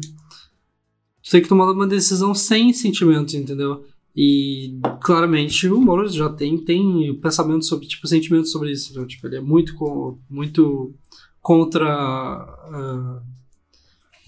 [1.23, 3.83] Tu tem que tomar uma decisão sem sentimentos, entendeu?
[4.15, 8.91] E claramente o Moro já tem, tem pensamento sobre, tipo, sentimentos sobre isso.
[8.91, 10.93] Então, tipo, ele é muito, co- muito
[11.41, 13.21] contra ah,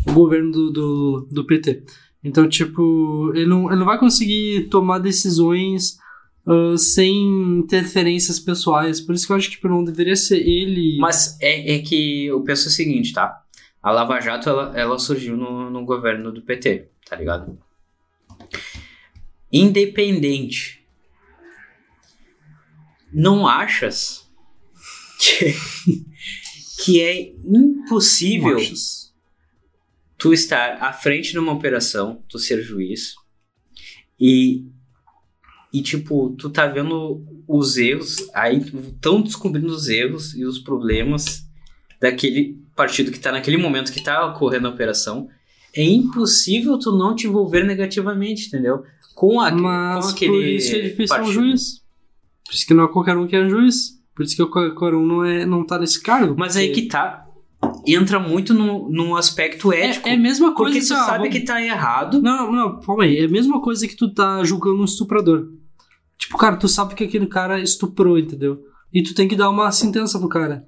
[0.07, 1.83] o governo do, do, do PT.
[2.23, 5.97] Então, tipo, ele não, ele não vai conseguir tomar decisões
[6.45, 9.01] uh, sem interferências pessoais.
[9.01, 10.97] Por isso que eu acho que tipo, não deveria ser ele.
[10.99, 13.43] Mas é, é que eu penso o seguinte, tá?
[13.81, 17.57] A Lava Jato, ela, ela surgiu no, no governo do PT, tá ligado?
[19.51, 20.85] Independente.
[23.11, 24.29] Não achas
[25.19, 25.53] que,
[26.85, 28.57] que é impossível
[30.17, 33.15] tu estar à frente de uma operação, tu ser juiz,
[34.19, 34.70] e,
[35.73, 41.45] e tipo, tu tá vendo os erros, aí estão descobrindo os erros e os problemas
[41.99, 45.27] daquele partido que tá naquele momento que tá ocorrendo a operação.
[45.73, 48.83] É impossível tu não te envolver negativamente, entendeu?
[49.15, 51.33] Com, a, Mas com aquele por isso que é difícil ser um partido.
[51.33, 51.81] juiz.
[52.45, 54.01] Por isso que não é qualquer um que é um juiz.
[54.15, 56.35] Por isso que qualquer um não, é, não tá nesse cargo.
[56.37, 57.25] Mas aí que tá.
[57.85, 60.07] Entra muito no, no aspecto ético.
[60.07, 62.21] É, é a mesma coisa porque tu assim, ó, sabe vamos- que tá errado.
[62.21, 63.19] Não, não, calma aí.
[63.19, 65.47] É a mesma coisa que tu tá julgando um estuprador.
[66.21, 68.63] Tipo, cara, tu sabe que aquele cara estuprou, entendeu?
[68.93, 70.67] E tu tem que dar uma sentença pro cara.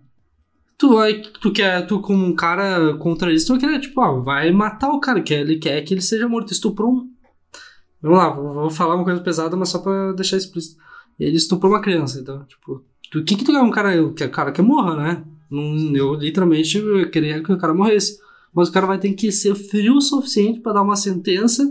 [0.78, 4.20] Tu vai, tu quer, tu como um cara contra isso, tu vai querer, tipo, ó,
[4.20, 6.52] vai matar o cara, que ele quer que ele seja morto.
[6.52, 7.10] Estuprou um.
[8.02, 10.82] Vamos lá, vou, vou falar uma coisa pesada, mas só pra deixar explícito.
[11.20, 12.84] Ele estuprou uma criança, então, tipo,
[13.16, 15.24] o que que tu quer um cara, que cara que morra, né?
[15.94, 18.18] Eu literalmente eu queria que o cara morresse.
[18.54, 21.64] Mas o cara vai ter que ser frio o suficiente pra dar uma sentença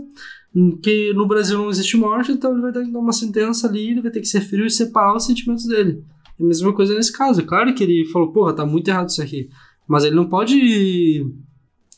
[0.81, 3.89] que no Brasil não existe morte, então ele vai ter que dar uma sentença ali,
[3.91, 6.03] ele vai ter que ser frio e separar os sentimentos dele.
[6.39, 7.41] É a mesma coisa nesse caso.
[7.41, 9.49] É claro que ele falou, porra, tá muito errado isso aqui.
[9.87, 11.25] Mas ele não pode.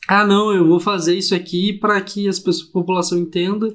[0.08, 3.72] Ah, não, eu vou fazer isso aqui para que as pessoas, a população entenda,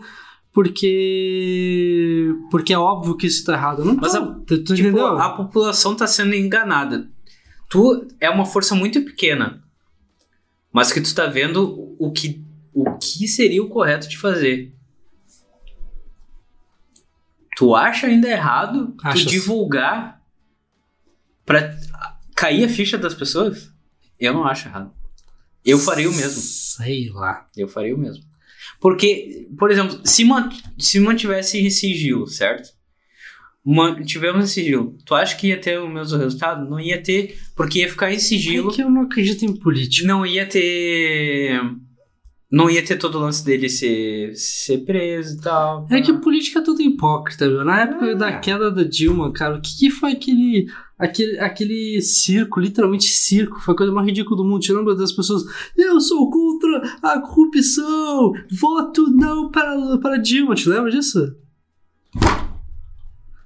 [0.52, 2.34] porque.
[2.50, 3.84] Porque é óbvio que isso tá errado.
[3.86, 4.20] Não Mas tá.
[4.20, 5.18] a- tu, tu Tipo, entendeu?
[5.18, 7.10] a população tá sendo enganada.
[7.70, 9.64] Tu é uma força muito pequena.
[10.74, 12.42] Mas que tu tá vendo o que,
[12.74, 14.74] o que seria o correto de fazer.
[17.58, 19.26] Tu acha ainda errado tu Achas.
[19.26, 20.22] divulgar
[21.46, 21.76] pra
[22.36, 23.72] cair a ficha das pessoas?
[24.20, 24.92] Eu não acho errado.
[25.64, 26.42] Eu faria o mesmo.
[26.42, 27.46] Sei lá.
[27.56, 28.24] Eu faria o mesmo.
[28.80, 32.70] Porque, por exemplo, se, man se mantivesse em sigilo, certo?
[33.64, 34.98] Mantivemos em sigilo.
[35.06, 36.68] Tu acha que ia ter o mesmo resultado?
[36.68, 38.72] Não ia ter, porque ia ficar em sigilo.
[38.72, 40.08] É que eu não acredito em política.
[40.08, 41.62] Não ia ter.
[42.52, 45.88] Não ia ter todo o lance dele ser, ser preso e tal.
[45.90, 47.64] É que política é tudo hipócrita, meu.
[47.64, 48.16] Na época É.
[48.16, 50.68] da queda da Dilma, cara, o que, que foi aquele,
[51.00, 54.62] aquele, aquele circo, literalmente circo, foi a coisa mais ridícula do mundo.
[54.70, 55.44] Lembra das pessoas?
[55.78, 58.34] Eu sou contra a corrupção!
[58.60, 61.34] Voto não para, para Dilma, te lembra disso?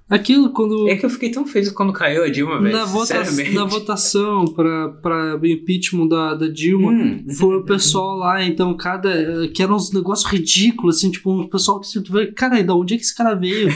[0.08, 0.88] Aquilo quando.
[0.88, 2.76] É que eu fiquei tão feliz quando caiu a Dilma, velho.
[2.76, 3.14] Na, vota
[3.52, 7.24] na votação para para o impeachment da, da Dilma, Hum.
[7.36, 9.48] foi o pessoal lá, então, cada.
[9.48, 12.74] que eram uns negócios ridículos, assim, tipo, um pessoal que se tu vê, cara, da
[12.74, 13.68] onde é que esse cara veio?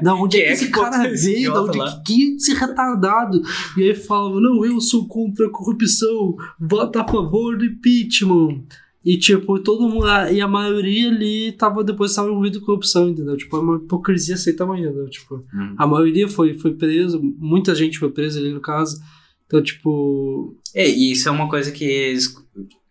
[0.00, 1.52] Da onde é que é esse que cara esse veio?
[1.52, 3.42] Da onde que, que esse retardado?
[3.76, 8.62] E aí falavam, não, eu sou contra a corrupção, vota a favor do impeachment.
[9.04, 10.06] E, tipo, todo mundo.
[10.32, 13.36] E a maioria ali tava, depois tava envolvido com corrupção, entendeu?
[13.36, 15.08] Tipo, é uma hipocrisia sem tamanho, entendeu?
[15.10, 15.44] Tipo.
[15.52, 15.74] Hum.
[15.76, 19.02] A maioria foi, foi preso, muita gente foi presa ali no caso.
[19.46, 20.56] Então, tipo.
[20.74, 22.32] É, e isso é uma coisa que eles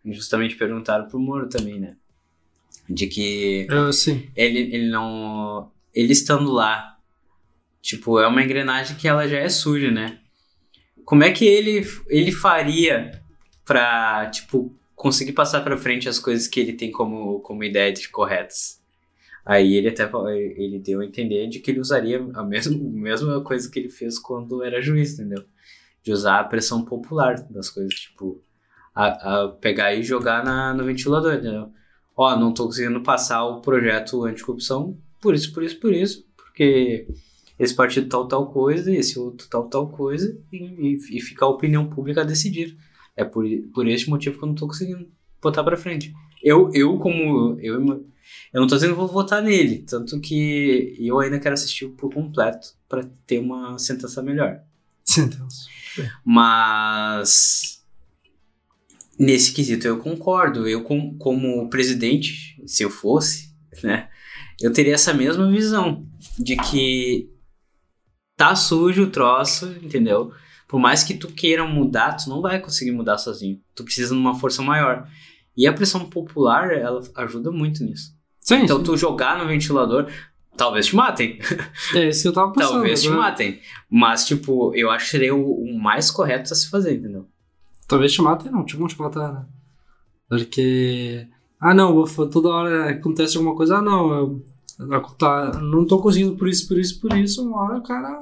[0.05, 1.95] justamente perguntaram pro Moro também, né?
[2.89, 3.67] De que
[4.35, 5.71] É, ele, ele não.
[5.93, 6.97] Ele estando lá,
[7.81, 10.19] tipo, é uma engrenagem que ela já é suja, né?
[11.05, 13.21] Como é que ele, ele faria
[13.65, 18.07] pra, tipo, conseguir passar pra frente as coisas que ele tem como, como ideia de
[18.07, 18.79] corretas?
[19.43, 20.07] Aí ele até
[20.55, 24.19] ele deu a entender de que ele usaria a mesma, mesma coisa que ele fez
[24.19, 25.43] quando era juiz, entendeu?
[26.03, 28.39] De usar a pressão popular das coisas, tipo,
[28.93, 29.07] a,
[29.45, 31.71] a pegar e jogar na, no ventilador, entendeu?
[32.15, 37.07] Ó, não tô conseguindo passar o projeto anticorrupção por isso, por isso, por isso, porque
[37.57, 41.49] esse partido tal, tal coisa, esse outro tal, tal coisa, e, e, e fica a
[41.49, 42.77] opinião pública a decidir.
[43.15, 45.07] É por, por este motivo que eu não tô conseguindo
[45.41, 46.13] botar pra frente.
[46.41, 47.57] Eu, eu como.
[47.59, 47.75] Eu,
[48.53, 52.13] eu não tô dizendo que vou votar nele, tanto que eu ainda quero assistir por
[52.13, 54.61] completo pra ter uma sentença melhor.
[55.03, 55.65] Sentença.
[56.23, 57.83] Mas
[59.19, 60.67] nesse quesito eu concordo.
[60.67, 63.53] Eu, com- como presidente, se eu fosse,
[63.83, 64.09] né,
[64.61, 66.07] eu teria essa mesma visão
[66.39, 67.29] de que
[68.35, 70.31] tá sujo o troço, entendeu?
[70.71, 73.59] Por mais que tu queira mudar, tu não vai conseguir mudar sozinho.
[73.75, 75.05] Tu precisa de uma força maior.
[75.55, 78.15] E a pressão popular, ela ajuda muito nisso.
[78.39, 78.83] Sim, Então sim.
[78.85, 80.09] tu jogar no ventilador,
[80.55, 81.37] talvez te matem.
[81.93, 82.71] É isso que eu tava pensando.
[82.71, 83.15] Talvez te né?
[83.17, 83.59] matem.
[83.89, 87.27] Mas, tipo, eu acho que seria o, o mais correto a se fazer, entendeu?
[87.85, 89.45] Talvez te matem, não, te vão te matar, né?
[90.29, 91.27] Porque
[91.59, 93.79] Ah, não, toda hora acontece alguma coisa.
[93.79, 94.45] Ah, não, eu,
[94.79, 97.45] eu tá, não tô conseguindo por isso, por isso, por isso.
[97.45, 98.17] Uma hora o cara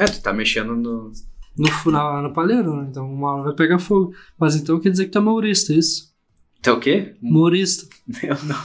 [0.00, 1.12] É, tu tá mexendo no.
[1.58, 2.86] no final no palheiro, né?
[2.90, 4.14] Então uma hora vai pegar fogo.
[4.38, 6.14] Mas então quer dizer que tu é humorista, é isso?
[6.62, 7.14] Tu é o quê?
[7.22, 7.86] Humorista.
[8.22, 8.56] Eu não.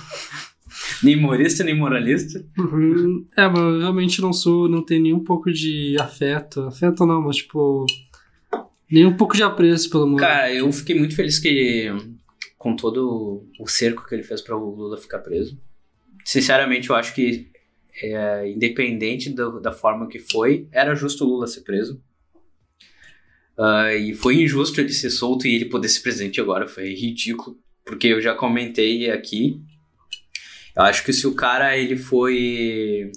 [1.04, 2.44] Nem humorista, nem moralista.
[2.58, 3.28] Uhum.
[3.36, 6.62] É, mas eu realmente não sou, não tenho nem um pouco de afeto.
[6.62, 7.86] Afeto não, mas tipo.
[8.90, 10.20] Nem um pouco de apreço pelo humor.
[10.20, 11.90] Cara, eu fiquei muito feliz que.
[12.58, 15.60] Com todo o cerco que ele fez pra o Lula ficar preso.
[16.24, 17.52] Sinceramente, eu acho que.
[18.02, 22.02] É, independente do- da forma que foi, era justo o Lula ser preso.
[23.58, 26.68] Ah, e foi injusto ele ser solto e ele poder ser presidente agora.
[26.68, 27.58] Foi ridículo.
[27.86, 29.62] Porque eu já comentei aqui.
[30.76, 33.12] Eu acho que se o cara ele foi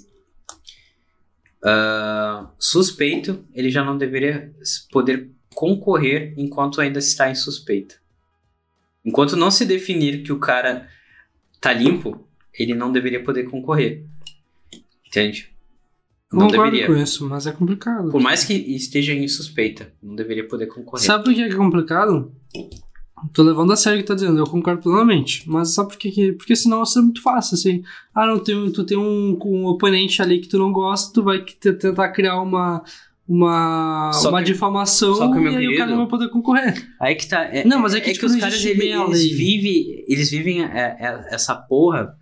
[1.64, 4.52] ah, suspeito, ele já não deveria
[4.92, 7.96] poder concorrer enquanto ainda está em suspeita.
[9.04, 10.88] Enquanto não se definir que o cara
[11.60, 14.04] tá limpo, ele não deveria poder concorrer.
[15.08, 15.48] Entende?
[16.32, 16.86] Não Concordo deveria.
[16.86, 18.10] com isso, mas é complicado.
[18.10, 21.04] Por mais que esteja em suspeita, não deveria poder concorrer.
[21.04, 22.30] Sabe por que é complicado?
[23.32, 25.42] Tô levando a sério o que tá dizendo, eu concordo plenamente.
[25.48, 26.10] Mas sabe por que?
[26.12, 27.82] que- Porque senão isso é muito fácil, assim.
[28.14, 31.42] Ah, não, tem, tu tem um, um oponente ali que tu não gosta, tu vai
[31.44, 32.82] te- tentar criar uma.
[33.26, 36.06] Uma, Só uma que- difamação só que, meu e aí o cara querido, não vai
[36.08, 36.88] poder concorrer.
[36.98, 37.42] Aí que tá.
[37.44, 39.34] é- Não, mas é que, tipo, os não caras eles lei.
[39.34, 42.14] vivem, eles vivem é, é, essa porra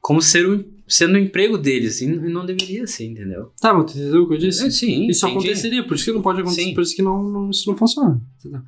[0.00, 3.52] como ser um, sendo um emprego deles e n- não deveria ser, entendeu?
[3.60, 4.66] Tá, mas tu entendeu o que eu disse?
[4.66, 5.46] É, sim, Isso entendi.
[5.48, 6.74] aconteceria, por isso que não pode acontecer, Sim.
[6.74, 8.20] por isso que não, não- isso não funciona.
[8.38, 8.60] Entendeu?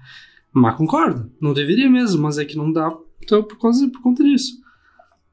[0.52, 2.90] Mas concordo, não deveria mesmo, mas é que não dá
[3.22, 4.58] então, por, causa, por conta disso.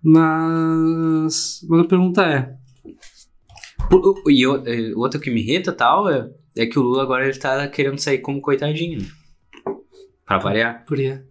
[0.01, 2.55] Mas, mas a pergunta é:
[3.91, 7.03] O- o- E o- e outra que me irrita tal é, é que o Lula
[7.03, 9.05] agora ele tá querendo sair como coitadinho.
[10.25, 10.83] Pra variar.
[10.85, 11.21] por quê?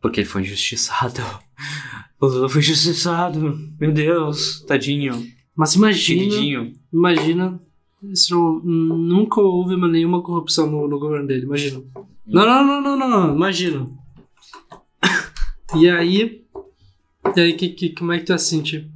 [0.00, 1.20] Porque ele foi injustiçado.
[2.24, 3.58] O Lula foi injustiçado.
[3.78, 5.26] Meu Deus, tadinho.
[5.54, 6.72] Mas imagina, Queridinho.
[6.92, 7.60] imagina
[8.14, 11.82] se não, nunca houve nenhuma corrupção no, no governo dele, imagina.
[12.26, 13.86] Não, não, não, não, não, não, imagina.
[15.76, 16.44] E aí,
[17.36, 18.90] e aí que, que, como é que tu ia se sentir?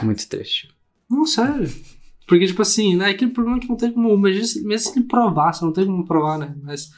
[0.00, 0.68] Muito triste.
[1.10, 1.68] Não, sério.
[2.26, 3.10] Porque, tipo assim, né?
[3.10, 4.16] Aquele problema é que não tem como.
[4.16, 6.54] Mesmo se mesmo se ele provasse, não tem como provar, né?
[6.62, 6.90] Mas.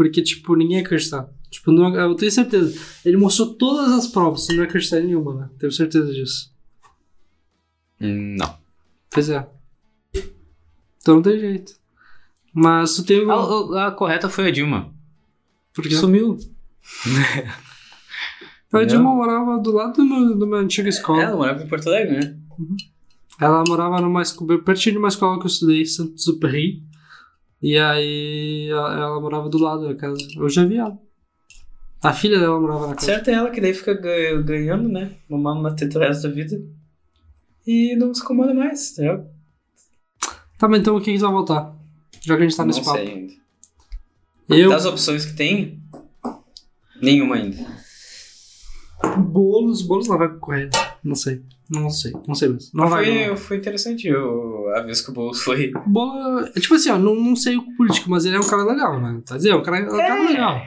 [0.00, 1.28] Porque, tipo, ninguém ia acreditar.
[1.50, 2.80] Tipo, não, eu tenho certeza.
[3.04, 5.50] Ele mostrou todas as provas, não ia acreditar em nenhuma, né?
[5.58, 6.50] Tenho certeza disso.
[8.00, 8.56] Hum, Não.
[9.10, 9.46] Pois é.
[11.02, 11.74] Então não tem jeito.
[12.54, 13.30] Mas tu tem.
[13.30, 14.90] A, a- a correta foi a Dilma.
[15.74, 16.38] Porque Sumiu.
[18.72, 21.22] a Dilma morava do lado do meu, do meu antiga escola.
[21.22, 22.38] Ela morava em Porto Alegre, né?
[23.38, 24.22] Ela morava numa
[24.64, 26.82] pertinho de uma escola que eu estudei, Santo Superi.
[27.62, 30.16] E aí ela, morava do lado da casa.
[30.36, 30.98] Eu já vi ela.
[32.02, 33.06] A filha dela morava na casa.
[33.06, 35.12] Certo é ela que daí fica ga- ganhando, né?
[35.28, 36.58] Mamando na teta o resto da vida.
[37.66, 39.26] E não se incomoda mais, entendeu?
[40.58, 41.76] Tá, mas então o que que tu vai voltar?
[42.22, 42.98] Já que a gente tá não nesse papo.
[42.98, 43.32] sei ainda.
[44.48, 45.82] Eu, Das opções que tem,
[47.00, 47.56] nenhuma ainda.
[49.18, 50.70] bolos, bolos não vai concorrer.
[51.04, 51.42] Não sei.
[51.70, 52.12] Não sei.
[52.26, 52.70] Não sei mesmo.
[52.74, 53.04] Não vai.
[53.04, 55.70] foi, foi interessante o, a vez que o Boulos foi.
[55.70, 55.82] não.
[55.86, 58.64] Bolo, é tipo assim, ó, não, não sei o político, mas ele é um cara
[58.64, 59.20] legal, né?
[59.24, 59.56] Tá dizendo?
[59.56, 60.62] É um cara, é um cara legal.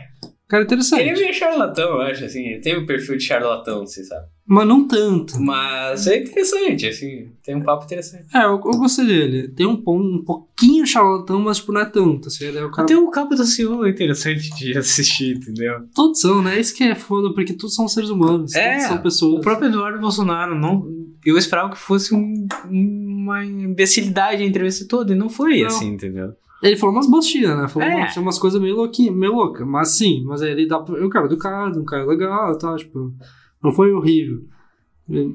[0.45, 1.01] Um cara interessante.
[1.01, 2.43] Ele é meio charlatão, eu acho, assim.
[2.45, 4.27] Ele tem o perfil de charlatão, você sabe.
[4.45, 5.39] Mas não tanto.
[5.39, 7.31] Mas é interessante, assim.
[7.43, 8.25] Tem um papo interessante.
[8.35, 9.47] É, eu, eu gostei dele.
[9.47, 12.27] Tem um, um pouquinho charlatão, mas tipo, não é tanto.
[12.27, 12.83] Assim, ele é o cara.
[12.83, 15.85] Até o Cabo da é interessante de assistir, entendeu?
[15.95, 16.59] Todos são, né?
[16.59, 18.53] Isso que é foda, porque todos são seres humanos.
[18.53, 19.39] É, todos são pessoas.
[19.39, 20.85] O próprio Eduardo Bolsonaro, não,
[21.25, 25.67] eu esperava que fosse um- uma imbecilidade a entrevista toda, e não foi Não.
[25.67, 26.33] assim, entendeu?
[26.63, 27.67] Ele falou umas bostinhas, né?
[27.67, 27.95] Falou É.
[27.95, 29.65] umas, umas coisas meio louquinhas, meio louca.
[29.65, 30.79] Mas sim, mas ele dá.
[30.79, 33.13] pra- É um cara educado, um cara legal e tal, tipo.
[33.61, 34.41] Não foi horrível.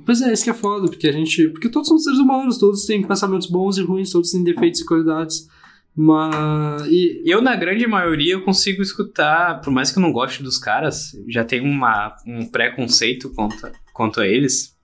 [0.07, 1.49] Pois é, isso que é foda, porque a gente.
[1.49, 4.87] Porque todos são seres humanos, todos têm pensamentos bons e ruins, todos têm defeitos e
[4.87, 5.47] qualidades.
[5.95, 6.87] Mas.
[6.87, 10.57] E, Eu, na grande maioria, eu consigo escutar, por mais que eu não goste dos
[10.59, 13.57] caras, já tenho uma, um preconceito quanto,
[13.93, 14.75] quanto a eles.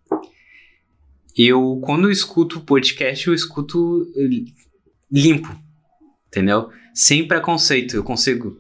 [1.36, 4.44] Eu, quando eu escuto o podcast, eu escuto eh,
[5.10, 5.48] limpo,
[6.34, 6.68] entendeu?
[6.92, 8.58] Sem preconceito, eu consigo.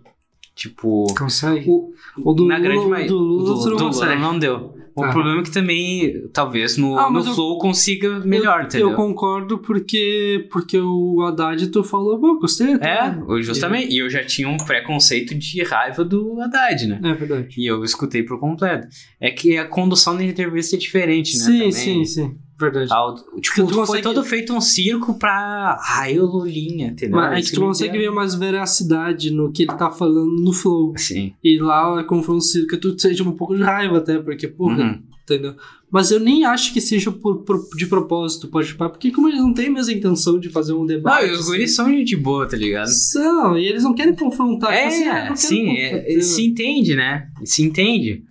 [0.54, 1.06] Tipo.
[1.18, 1.68] consegue?
[1.68, 3.08] O, O do na grande Lula- maioria.
[3.08, 4.20] do Lula tu não do consegue.
[4.20, 4.74] não deu.
[4.94, 5.08] O Tá.
[5.10, 8.90] problema é que também, talvez, no, Ah, no eu- Flow consiga melhor, eu, entendeu?
[8.90, 12.78] Eu concordo porque, porque o Haddad tu falou, pô, gostei.
[12.78, 12.88] tá?
[12.88, 13.92] É, eu justamente.
[13.92, 17.00] E eu já tinha um preconceito de raiva do Haddad, né?
[17.02, 17.48] É verdade.
[17.60, 18.86] E eu escutei por completo.
[19.20, 21.42] É que a condução da entrevista é diferente, né?
[21.44, 21.72] Sim, também.
[21.72, 22.36] sim, sim.
[22.58, 22.88] Verdade.
[23.24, 25.76] Porque tipo, foi consegue- todo feito um circo pra.
[25.98, 27.16] Ai, o Lulinha, entendeu?
[27.16, 30.52] Mas é Isso que tu consegue ver mais veracidade no que ele tá falando no
[30.52, 30.92] flow.
[30.96, 31.32] Sim.
[31.42, 34.76] E lá, como foi um circo, tu sente um pouco de raiva até, porque, porra,
[34.84, 35.02] Uhum.
[35.24, 35.54] entendeu?
[35.90, 39.40] Mas eu nem acho que seja por, por- de propósito, pode pá, porque como eles
[39.40, 41.26] não têm a mesma intenção de fazer um Não, debate.
[41.28, 42.88] e os guris são gente boa, tá ligado?
[42.88, 44.72] São, e eles não querem confrontar.
[44.72, 47.28] tipo assim, ah, É, não sim, é, se entende, né?
[47.44, 48.24] Se entende.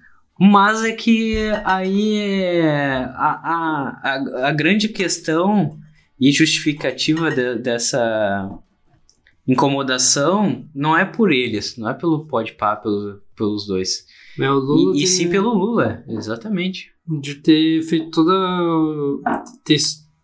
[0.51, 2.61] Mas é que aí
[3.15, 3.39] a,
[4.03, 5.77] a, a, grande questão
[6.19, 8.49] e justificativa de- dessa
[9.47, 14.05] incomodação não é por eles, não é pelo podpá, pelo, pelos dois.
[14.39, 16.91] É, E, e sim pelo Lula, exatamente.
[17.07, 18.33] De ter feito toda.
[19.63, 19.77] ter,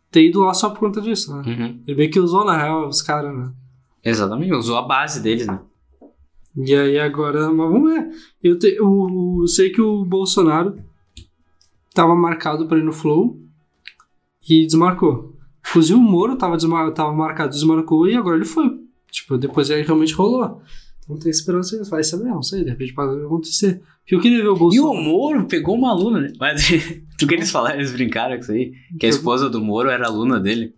[0.09, 1.43] ter ido lá só por conta disso, né?
[1.45, 1.83] Uhum.
[1.85, 3.51] Ele meio que usou, na real, os caras, né?
[4.03, 5.59] Exatamente, usou a base deles, né?
[6.65, 8.09] E aí agora, mas vamos ver.
[8.43, 10.77] Eu, te, eu, eu sei que o Bolsonaro
[11.93, 13.39] tava marcado pra ir no Flow
[14.49, 15.35] e desmarcou.
[15.67, 18.77] Inclusive o Moro tava, desmar, tava marcado, desmarcou e agora ele foi.
[19.09, 20.61] Tipo, depois aí realmente rolou.
[21.07, 23.81] Não tem esperança vai saber, não sei, de repente pode acontecer.
[24.01, 25.03] Porque eu queria ver o E o Bolsonaro.
[25.03, 26.33] Moro pegou uma aluna, né?
[26.39, 26.67] Mas
[27.17, 28.73] tu que eles falaram, eles brincaram com isso aí.
[28.99, 30.75] Que a esposa do Moro era aluna dele.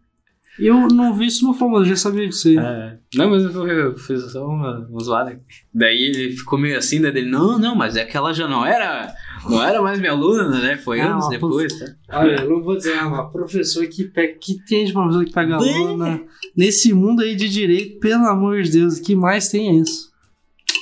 [0.60, 2.58] Eu não vi isso no eu já sabia disso aí.
[2.58, 2.98] É.
[3.16, 5.40] Não, mas eu, eu fiz só uma, uma zoada.
[5.74, 8.66] Daí ele ficou meio assim, daí ele, não, não, mas é que ela já não
[8.66, 9.14] era,
[9.50, 10.78] não era mais minha aluna, né?
[10.78, 12.20] Foi Ah, anos depois, tá?
[12.20, 14.38] Olha, eu não vou dizer, ah, uma professora que pega.
[14.40, 16.22] Que tem de professor que pega aluna.
[16.56, 20.11] Nesse mundo aí de direito, pelo amor de Deus, o que mais tem é isso?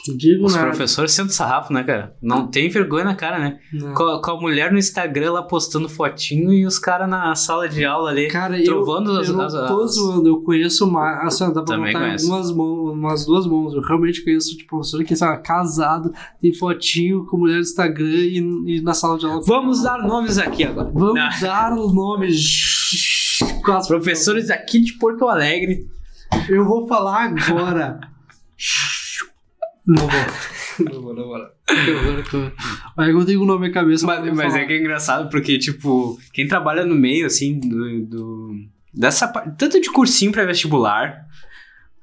[0.08, 0.68] Não digo Os nada.
[0.68, 2.16] professores sendo sarrafo, né, cara?
[2.22, 3.60] Não tem vergonha na cara, né?
[3.96, 7.68] Com, a- com a mulher no Instagram lá postando fotinho e os caras na sala
[7.68, 8.28] de aula ali.
[8.28, 11.26] Cara, eu, Trovando as- eu não tô as- zoando, eu conheço mais.
[11.28, 12.28] Assim, dá pra Também conheço.
[12.28, 13.74] umas, mãos, umas duas mãos.
[13.74, 18.38] Eu realmente conheço tipo, professor que é casado, tem fotinho com mulher no Instagram e,
[18.78, 19.42] e na sala de aula.
[19.46, 20.90] Vamos dar nomes aqui agora.
[20.94, 21.30] Vamos Não.
[21.42, 23.38] dar os nomes.
[23.88, 25.86] Professores aqui de Porto Alegre.
[26.48, 28.00] Eu vou falar agora.
[29.90, 30.86] não vou.
[30.94, 31.40] Não vou, não vou.
[31.68, 34.06] Que eu- tenho um nome na cabeça.
[34.06, 38.06] Mas, mas é que é engraçado porque, tipo, quem trabalha no meio, assim, do.
[38.06, 38.56] do-
[38.94, 39.56] dessa parte.
[39.58, 41.28] Tanto de cursinho pra vestibular.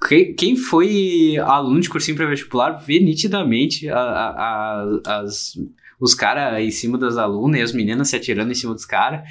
[0.08, 5.54] que- Quem foi aluno de cursinho pra vestibular vê nitidamente a, a- a- as,
[5.98, 9.22] os caras em cima das alunas e as meninas se atirando em cima dos caras.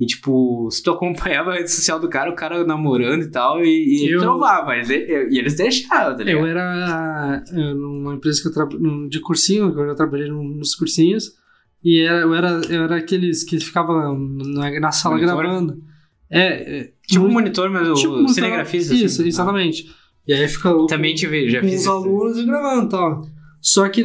[0.00, 3.62] E, tipo, se tu acompanhava a rede social do cara, o cara namorando e tal,
[3.62, 4.74] e, e Eu- trovava.
[4.74, 6.40] eles E eles deixavam, tá ligado?
[6.40, 7.42] Eu era
[7.74, 11.32] numa empresa que eu trabalhei de cursinho, que eu já trabalhei nos cursinhos,
[11.84, 15.36] e era, eu, era, eu era aqueles que ficavam na, na sala Monitor?
[15.38, 15.82] gravando.
[16.30, 18.94] É, é Tipo um monitor, mas o tipo, cinegrafista.
[18.94, 19.28] Isso, assim.
[19.28, 19.90] exatamente.
[20.28, 23.26] E aí fica o- Também tive, já com fiz os alunos gravando e tal.
[23.60, 24.02] Só que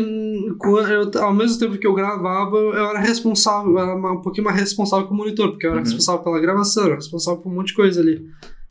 [0.48, 4.58] eu, ao mesmo tempo que eu gravava, eu era responsável, eu era um pouquinho mais
[4.60, 5.86] responsável que o monitor, porque eu era Uhum.
[5.86, 8.26] responsável pela gravação, eu era responsável por um monte de coisa ali.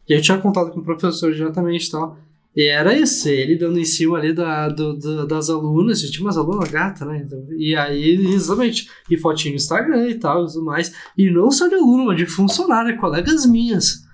[0.09, 2.16] E eu tinha contato com o professor diretamente e tal.
[2.57, 6.37] E era isso, ele dando em cima ali da, do, das alunas, e tinha umas
[6.37, 7.22] alunas gatas, né?
[7.27, 10.93] Então, e aí, exatamente, e fotinho no Instagram e tal, e tudo mais.
[11.18, 14.05] E não só de aluno, mas de funcionário, colegas minhas.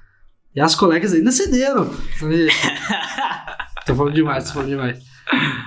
[0.57, 1.91] E as colegas ainda cederam.
[2.33, 2.49] E-
[3.87, 4.99] tô falando demais, tô falando demais.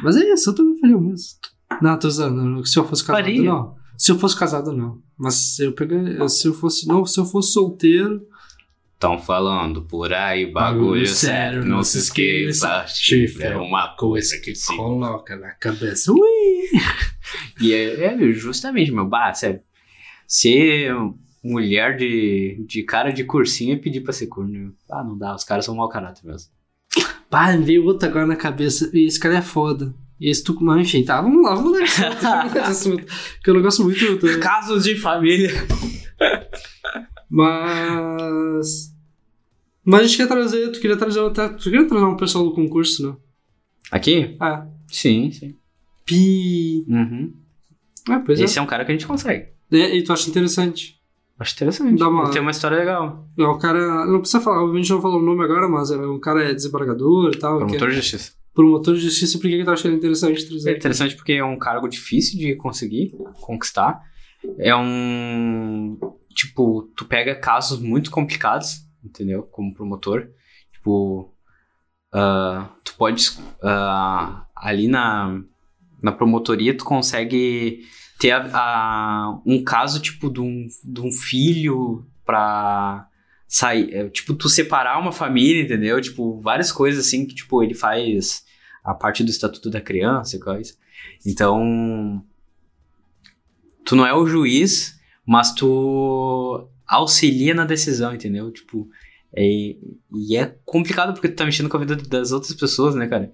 [0.03, 1.27] Mas é isso, eu também faria o mesmo.
[1.81, 3.41] Não, tô usando, se eu fosse casado, Faria.
[3.43, 3.75] não.
[3.97, 5.01] Se eu fosse casado, não.
[5.17, 8.25] Mas se eu pegar, se eu fosse, não, se eu fosse solteiro,
[9.03, 12.85] Estão falando por aí, bagulho Bagulho sério, sério, não se esqueça.
[12.87, 14.73] Chifre é uma coisa que se.
[14.73, 16.09] coloca na cabeça.
[16.13, 16.19] Ui!
[17.59, 19.59] E é, é justamente, meu, bah, sério.
[20.25, 20.93] Ser
[21.43, 24.73] mulher de, de cara de cursinho é pedir pra ser corno.
[24.89, 26.49] Ah, não dá, os caras são mau caráter mesmo.
[27.29, 28.89] Pá, me veio outro agora na cabeça.
[28.93, 29.93] E esse cara é foda.
[30.23, 30.55] E esse tu.
[30.63, 32.01] Mas enfim, tá, vamos lá, vamos esse
[32.59, 33.05] assunto.
[33.43, 33.99] Que eu não gosto muito.
[34.17, 35.51] tô- Casos de família.
[37.29, 38.93] Mas.
[39.85, 40.71] Mas a gente quer trazer.
[40.71, 41.49] Tu queria trazer até.
[41.49, 43.15] Tu queria trazer um pessoal do concurso, né?
[43.91, 44.37] Aqui?
[44.39, 44.65] Ah.
[44.87, 45.55] Sim, sim.
[46.05, 46.85] Pi.
[46.87, 47.33] Uhum.
[48.09, 49.47] Ah, pois Esse é um cara que a gente consegue.
[49.71, 49.95] é.
[49.97, 50.99] E tu acha interessante?
[51.39, 51.97] Acho interessante.
[51.99, 53.27] Dá uma- Ele tem uma história legal.
[53.37, 54.05] É o cara.
[54.05, 56.53] Não precisa falar, a gente não falou o nome agora, mas é um cara é
[56.53, 57.59] desembargador e tal.
[57.59, 58.31] que Promotor é de justiça.
[58.53, 59.37] Promotor de justiça.
[59.37, 60.77] Por que, que tu acha ele interessante É trazer?
[60.77, 63.99] interessante porque é um cargo difícil de conseguir conquistar.
[64.59, 65.97] É um.
[66.35, 69.43] Tipo, tu pega casos muito complicados, entendeu?
[69.43, 70.27] Como promotor.
[70.73, 71.33] Tipo,
[72.13, 73.23] ah, tu pode.
[73.61, 75.41] ah, ali na,
[76.01, 77.81] na promotoria, tu consegue
[78.19, 83.07] ter a- a- um caso, tipo, de um, de um filho pra
[83.55, 83.93] sair.
[83.93, 86.01] é, tipo, tu separar uma família, entendeu?
[86.01, 88.43] Tipo, várias coisas assim que, tipo, ele faz
[88.83, 90.73] a parte do estatuto da criança e coisa.
[91.23, 92.25] Então,
[93.85, 98.51] tu não é o juiz, mas tu auxilia na decisão, entendeu?
[98.51, 98.89] Tipo,
[99.35, 103.07] é, e é complicado porque tu tá mexendo com a vida das outras pessoas, né,
[103.07, 103.31] cara?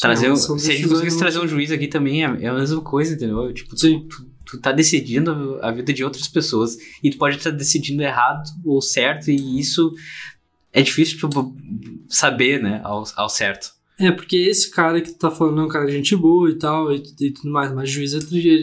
[0.00, 2.54] Trazer, um- São se a gente conseguisse trazer um juiz aqui também, é, é a
[2.54, 3.52] mesma coisa, entendeu?
[3.52, 4.06] Tipo, tu, Sim.
[4.08, 8.42] tu, tu tá decidindo a vida de outras pessoas e tu pode estar decidindo errado
[8.64, 9.92] ou certo e isso
[10.72, 11.54] é difícil tipo,
[12.08, 13.70] saber, né, ao, ao certo.
[13.98, 16.54] É, porque esse cara que tu tá falando é um cara de gente boa e
[16.54, 18.20] tal, e, e tudo mais, mas juiz é.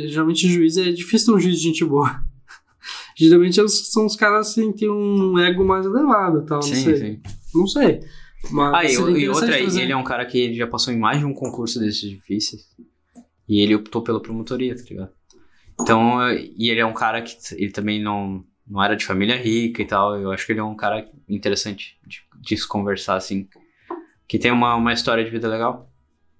[0.07, 2.21] Geralmente juiz é difícil ter um juiz de gente boa.
[3.15, 6.63] Geralmente eles são os caras assim que têm um ego mais elevado e tal, não
[6.63, 7.21] sei.
[7.53, 7.99] Não sei.
[8.51, 9.81] Mas Ah, e, e outra, trazer.
[9.81, 12.63] ele é um cara que já passou em mais de um concurso desses difíceis.
[13.47, 15.11] E ele optou pela promotoria, tá ligado?
[15.81, 19.81] Então, e ele é um cara que ele também não, não era de família rica
[19.81, 20.17] e tal.
[20.19, 23.47] Eu acho que ele é um cara interessante de, de se conversar, assim.
[24.27, 25.91] Que tem uma, uma história de vida legal.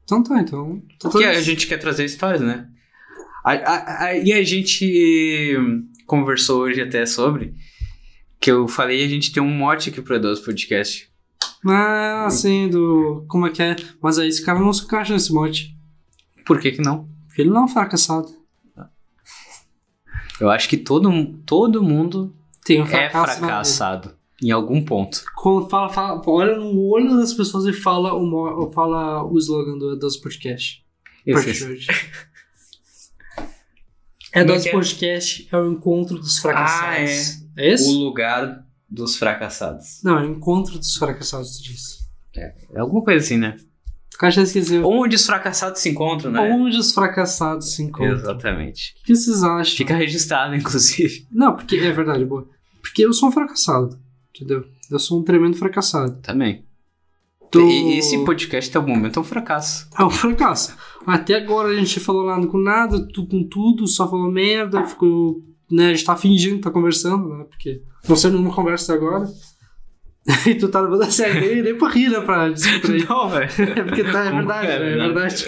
[0.04, 0.82] Então tá, então.
[1.00, 2.68] tá Porque a gente quer trazer histórias, né?
[3.44, 5.56] A- a- a- e a gente
[6.06, 7.54] conversou hoje até sobre.
[8.40, 11.10] Que eu falei, a gente tem um mote aqui pro Edoso Podcast.
[11.66, 13.26] Ah, sim, do.
[13.28, 13.76] Como é que é?
[14.02, 15.76] Mas aí esse cara não se encaixa nesse mote.
[16.46, 17.10] Por que que não?
[17.28, 18.28] Porque ele não é um fracassado.
[20.40, 21.12] Eu acho que todo,
[21.46, 22.34] todo mundo
[22.64, 23.36] Tem um é fracasso.
[23.36, 23.48] vida.
[23.48, 25.22] fracassado em algum ponto.
[25.36, 29.98] Quando fala, fala, olha no olho das pessoas e fala o, fala o slogan do
[30.22, 30.84] Podcast.
[34.32, 34.72] É Edos que é?
[34.72, 37.42] Podcast é o encontro dos fracassados.
[37.58, 37.74] Ah, é.
[37.74, 37.90] esse?
[37.90, 40.02] o lugar dos fracassados.
[40.04, 42.00] Não, é o encontro dos fracassados, tu disse.
[42.36, 43.58] É alguma coisa assim, né?
[44.24, 44.86] Já esqueceu.
[44.86, 46.52] Onde os fracassados se encontram, né?
[46.54, 48.14] Onde os fracassados se encontram.
[48.16, 48.96] Exatamente.
[49.02, 49.78] O que vocês acham?
[49.78, 51.26] Fica registrado, inclusive.
[51.32, 52.48] Não, porque é verdade, boa.
[52.82, 53.98] Porque eu sou um fracassado,
[54.36, 54.66] entendeu?
[54.92, 56.20] Eu sou um tremendo fracassado.
[56.22, 56.66] Também.
[57.52, 59.88] Tô- E- Esse podcast até o momento é um fracasso.
[59.98, 60.76] É um fracasso.
[61.06, 65.42] Até agora a gente falou nada com nada, tu com tudo, só falou merda, ficou.
[65.72, 67.46] Né, a gente tá fingindo que tá conversando, né?
[67.48, 69.28] Porque não sendo nenhuma conversa agora.
[70.48, 72.20] e tu tá levando a sério nem, nem pra rir, né?
[72.22, 73.08] Pra descontrair.
[73.10, 73.50] Não, velho.
[73.80, 75.46] É porque tá, é verdade, É é verdade.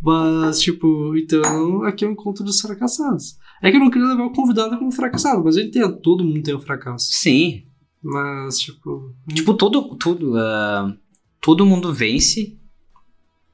[0.00, 3.36] Mas, tipo, então, aqui é um encontro dos fracassados.
[3.62, 6.42] É que eu não queria levar o convidado como fracassado, mas eu entendo, todo mundo
[6.42, 7.08] tem um fracasso.
[7.12, 7.64] Sim.
[8.02, 9.14] Mas, tipo.
[9.32, 10.92] Tipo, todo, tudo, ah,
[11.40, 12.58] todo mundo vence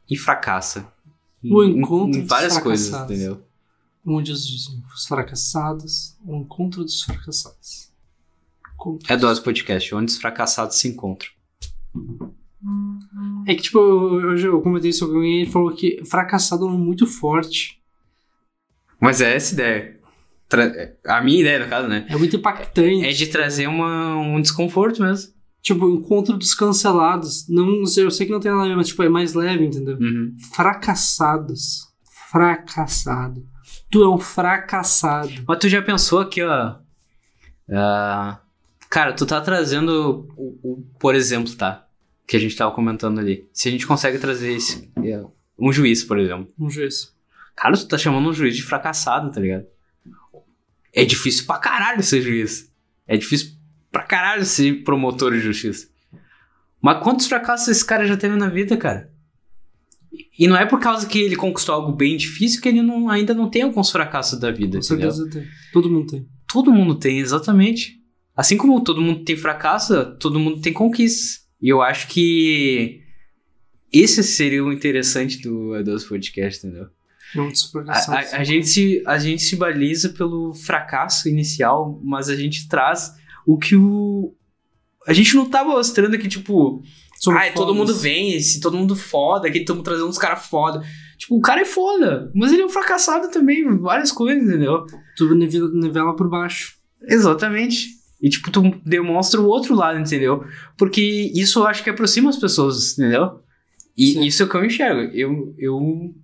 [0.08, 0.90] e fracassa.
[1.44, 3.42] O Em- encontro em dos várias coisas, entendeu?
[4.06, 4.66] Onde os
[5.06, 7.87] fracassados, o encontro dos fracassados.
[9.08, 11.30] É Dose Podcast, onde os fracassados se encontram.
[13.46, 16.66] É que, tipo, eu- hoje eu comentei isso com alguém e ele falou que fracassado
[16.66, 17.80] é muito forte.
[19.00, 19.98] Mas é essa ideia.
[20.48, 20.72] Tra-
[21.06, 22.06] A minha ideia, no caso, né?
[22.08, 23.04] É muito impactante.
[23.06, 25.32] É de trazer uma, um desconforto mesmo.
[25.62, 27.48] Tipo, o encontro dos cancelados.
[27.48, 29.64] Não, sei, eu sei que não tem nada a ver, mas tipo, é mais leve,
[29.66, 29.96] entendeu?
[30.00, 30.34] Uhum.
[30.54, 31.86] Fracassados.
[32.30, 33.46] Fracassado.
[33.90, 35.30] Tu é um fracassado.
[35.46, 36.76] Mas tu já pensou aqui, ó.
[37.72, 38.40] ah,
[38.90, 41.86] cara, tu tá trazendo, o, o- por exemplo, tá?
[42.26, 43.48] Que a gente tava comentando ali.
[43.52, 45.22] Se a gente consegue trazer esse, é,
[45.58, 46.48] um juiz, por exemplo.
[46.58, 47.14] Um juiz.
[47.56, 49.66] Cara, tu tá chamando um juiz de fracassado, tá ligado?
[50.92, 52.72] É difícil pra caralho ser juiz.
[53.06, 53.52] É difícil
[53.90, 55.88] pra caralho ser promotor de justiça.
[56.80, 59.10] Mas quantos fracassos esse cara já teve na vida, cara?
[60.38, 63.34] E não é por causa que ele conquistou algo bem difícil que ele não, ainda
[63.34, 65.10] não tem alguns fracassos da vida, Com entendeu?
[65.12, 65.46] certeza tem.
[65.72, 66.28] Todo mundo tem.
[66.46, 67.97] Todo mundo tem, exatamente.
[68.38, 71.40] Assim como todo mundo tem fracasso, todo mundo tem conquistas.
[71.60, 73.00] E eu acho que
[73.92, 76.86] esse seria o interessante do, dos podcasts, entendeu?
[77.50, 77.64] Dos
[78.14, 82.68] A, a- a gente se, a gente se baliza pelo fracasso inicial, mas a gente
[82.68, 83.12] traz
[83.44, 84.34] o que o.
[85.06, 86.80] A gente não tá mostrando que, tipo,
[87.18, 90.80] Somos ai, todo mundo vence, todo mundo foda, aqui estamos trazendo uns caras foda.
[91.18, 94.86] Tipo, o cara é foda, mas ele é um fracassado também, várias coisas, entendeu?
[95.16, 96.76] Tu nivela, nivela por baixo.
[97.02, 97.97] Exatamente.
[98.20, 100.44] E, tipo, tu demonstra o outro lado, entendeu?
[100.76, 101.00] Porque
[101.34, 103.40] isso eu acho que aproxima as pessoas, entendeu?
[103.96, 104.24] E Sim.
[104.24, 105.12] isso é o que eu enxergo.
[105.14, 106.14] Eu, eu.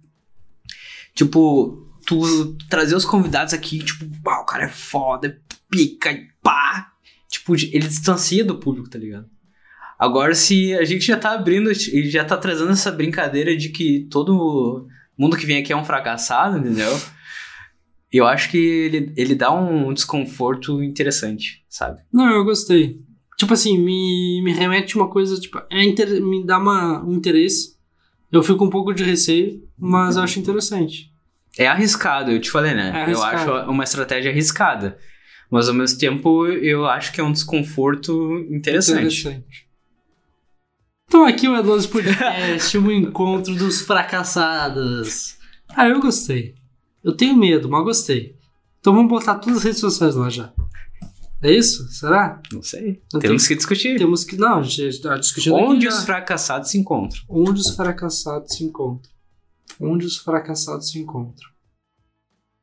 [1.14, 5.40] Tipo, tu trazer os convidados aqui, tipo, pá, o cara é foda,
[5.70, 6.92] pica e pá.
[7.28, 9.28] Tipo, ele distancia do público, tá ligado?
[9.99, 14.07] Agora, se a gente já tá abrindo e já tá trazendo essa brincadeira de que
[14.11, 17.01] todo mundo que vem aqui é um fracassado, entendeu?
[18.17, 22.01] Eu acho que ele, ele dá um desconforto interessante, sabe?
[22.12, 23.01] Não, eu gostei.
[23.37, 27.75] Tipo assim, me, me remete uma coisa, tipo, é inter- me dá uma, um interesse.
[28.31, 31.11] Eu fico um pouco de receio, mas eu acho interessante.
[31.59, 33.07] É arriscado, eu te falei, né?
[33.09, 34.97] É eu acho uma estratégia arriscada.
[35.51, 39.21] Mas ao mesmo tempo, eu acho que é um desconforto interessante.
[39.21, 39.69] Interessante.
[41.09, 45.37] Então aqui o E12 Podcast, um encontro dos fracassados.
[45.77, 46.55] Ah, eu gostei.
[47.05, 48.34] Eu tenho medo, mas gostei.
[48.80, 50.52] Então vamos botar todas as redes sociais lá já.
[51.42, 51.86] É isso?
[51.88, 52.40] Será?
[52.50, 53.02] Não sei.
[53.12, 53.98] Não Temos que discutir.
[53.98, 54.36] Temos que.
[54.36, 56.07] Não, a gente tá discutindo Onde aqui os já.
[56.07, 57.20] fracassados se encontram.
[57.28, 59.12] Onde os fracassados se encontram.
[59.78, 61.50] Onde os fracassados se encontram.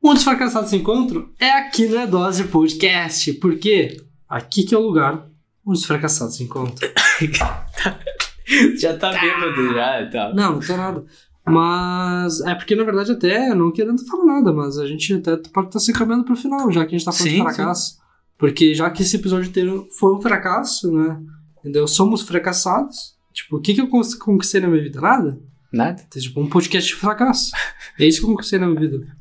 [0.02, 3.32] Onde os fracassados se encontram é aqui no E12 Podcast.
[3.34, 4.02] Por quê?
[4.28, 5.28] Aqui que é o lugar
[5.64, 6.90] onde os fracassados se encontram.
[8.80, 10.34] já tá bêbado já tal.
[10.34, 11.04] Não, não tem nada.
[11.44, 15.68] Mas é porque, na verdade, até não querendo falar nada, mas a gente até pode
[15.68, 17.98] estar se caminhando pro final, já que a gente tá falando Sim, de fracasso.
[18.38, 21.20] Porque já que esse episódio inteiro foi um fracasso, né?
[21.58, 21.86] Entendeu?
[21.86, 23.16] Somos fracassados.
[23.32, 25.00] Tipo, o que, que eu conquistei na minha vida?
[25.00, 25.40] Nada.
[25.72, 26.02] Nada.
[26.10, 27.50] Tem, tipo, um podcast de fracasso.
[27.98, 29.06] É isso que eu conquistei na minha vida.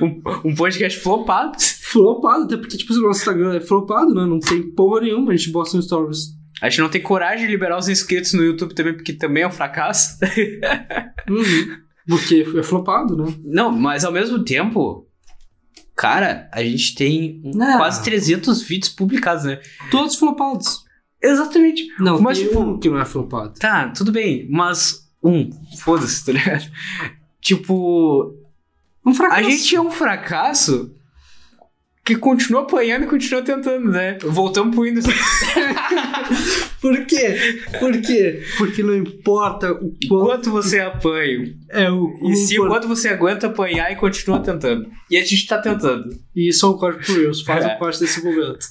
[0.00, 1.58] Um, um podcast flopado.
[1.60, 4.24] Flopado, até porque, tipo, o nosso Instagram é flopado, né?
[4.24, 5.32] Não tem porra nenhuma.
[5.32, 6.34] A gente posta um stories.
[6.62, 9.46] A gente não tem coragem de liberar os inscritos no YouTube também, porque também é
[9.48, 10.18] um fracasso.
[11.28, 11.78] Uhum.
[12.08, 13.34] Porque é flopado, né?
[13.44, 15.08] Não, mas ao mesmo tempo,
[15.96, 17.78] cara, a gente tem Não.
[17.78, 19.60] quase 300 vídeos publicados, né?
[19.90, 20.84] Todos flopados.
[21.22, 21.86] Exatamente.
[21.98, 23.54] Não, Mas, tem tipo, um que não é flopado.
[23.58, 25.48] Tá, tudo bem, mas um,
[25.78, 26.70] foda-se, tá ligado?
[27.40, 28.34] Tipo,
[29.04, 29.50] Um a fracasso.
[29.50, 30.94] gente é um fracasso
[32.04, 34.18] que continua apanhando e continua tentando, né?
[34.22, 35.06] Voltamos pro Windows.
[36.80, 37.62] Por quê?
[37.78, 38.42] Por quê?
[38.58, 42.12] Porque não importa o quanto Enquanto você apanha, é o.
[42.30, 44.86] e se o enquanto você aguenta apanhar e continua tentando.
[45.10, 46.10] E a gente tá tentando.
[46.36, 47.74] E isso é um corte por Reels, faz É.
[47.76, 48.66] parte desse momento.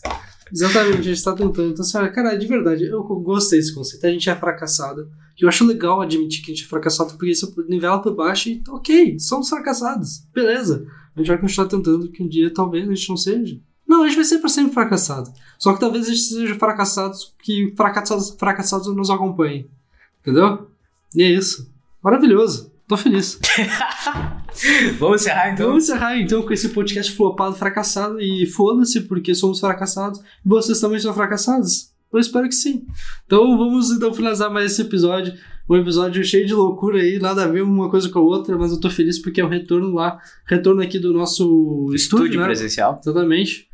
[0.52, 1.72] Exatamente, a gente tá tentando.
[1.72, 4.06] Então, assim, cara, de verdade, eu gostei desse conceito.
[4.06, 5.10] A gente é fracassado.
[5.40, 8.50] E eu acho legal admitir que a gente é fracassado, porque isso nivela por baixo
[8.50, 10.28] e, ok, somos fracassados.
[10.34, 10.86] Beleza.
[11.16, 13.59] A gente vai continuar tentando que um dia talvez a gente não seja.
[13.88, 15.32] Não, a gente vai ser pra sempre fracassado.
[15.59, 19.68] Só que talvez a gente seja fracassados que fracassados, fracassados nos acompanhem.
[20.22, 20.68] Entendeu?
[21.16, 21.72] E é isso.
[22.01, 22.72] Maravilhoso.
[22.88, 23.39] Tô feliz.
[24.99, 25.68] Vamos encerrar então?
[25.68, 30.80] Vamos encerrar então com esse podcast flopado, fracassado e foda-se porque somos fracassados e vocês
[30.80, 31.91] também são fracassados?
[32.11, 32.86] Eu espero que sim.
[33.26, 35.34] Então vamos então finalizar mais esse episódio.
[35.70, 38.72] Um episódio cheio de loucura aí, nada a ver uma coisa com a outra, mas
[38.72, 42.45] eu tô feliz porque é o retorno lá, retorno aqui do nosso estúdio, Estúdio né?
[42.45, 42.99] presencial.
[43.01, 43.68] Exatamente.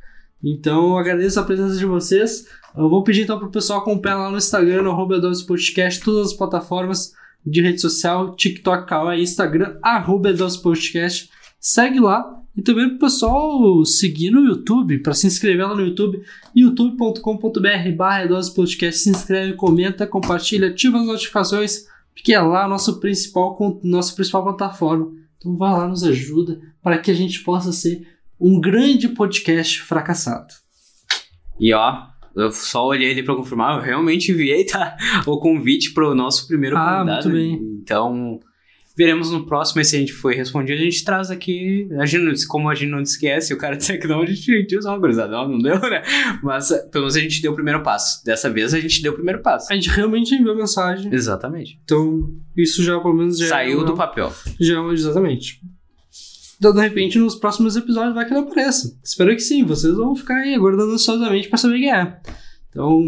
[0.43, 2.47] Então eu agradeço a presença de vocês.
[2.77, 6.27] Eu vou pedir então pro pessoal acompanhar lá no Instagram, no arroba E12 Podcast, todas
[6.27, 7.11] as plataformas
[7.45, 11.29] de rede social, TikTok, Kawaii, Instagram, arroba E12 Podcast.
[11.59, 12.38] Segue lá.
[12.55, 16.21] E também pro pessoal seguir no YouTube, para se inscrever lá no YouTube,
[16.55, 19.01] youtube.com.br barra E12 Podcast.
[19.03, 25.11] Se inscreve, comenta, compartilha, ativa as notificações, porque é lá nosso principal, nossa principal plataforma.
[25.37, 28.05] Então vai lá, nos ajuda, para que a gente possa ser
[28.39, 30.47] um grande podcast fracassado.
[31.59, 36.13] E ó, eu só olhei ali pra confirmar, eu realmente enviei tá, o convite pro
[36.15, 37.29] nosso primeiro Ah, convidado.
[37.29, 37.79] muito bem.
[37.81, 38.39] Então,
[38.99, 41.87] veremos no próximo e se a gente foi respondido, a gente traz aqui.
[42.01, 44.65] A gente, não- como a gente não esquece, o cara disser que não, a gente
[44.67, 46.03] diz, ó, gurizada, não, não deu, né?
[46.43, 48.21] Mas eh, pelo menos a gente deu o primeiro passo.
[48.25, 49.71] Dessa vez a gente deu o primeiro passo.
[49.71, 51.79] A gente realmente enviou mensagem, Exatamente.
[51.85, 54.33] então isso já pelo menos já é Saiu uma- do papel.
[54.59, 55.61] Já, exatamente.
[56.57, 58.93] Então, de repente, nos próximos episódios vai que ele apareça.
[59.01, 62.19] Espero que sim, vocês vão ficar aí aguardando ansiosamente pra saber quem é.
[62.69, 63.01] Então,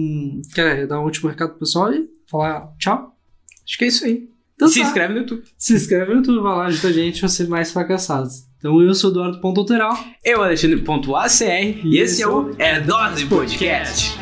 [0.56, 3.12] quer dar um último recado pro pessoal e falar tchau?
[3.68, 4.30] Acho que é isso aí.
[4.62, 4.86] Então, se tá.
[4.86, 5.44] inscreve no YouTube.
[5.58, 8.44] Se inscreve no YouTube, vai lá, ajuda a gente a ser mais fracassados.
[8.60, 9.98] Então, eu sou Eduardo Ponto Alteral.
[10.24, 14.20] Eu, Alexandre.acr, e esse é o É Dose Podcast.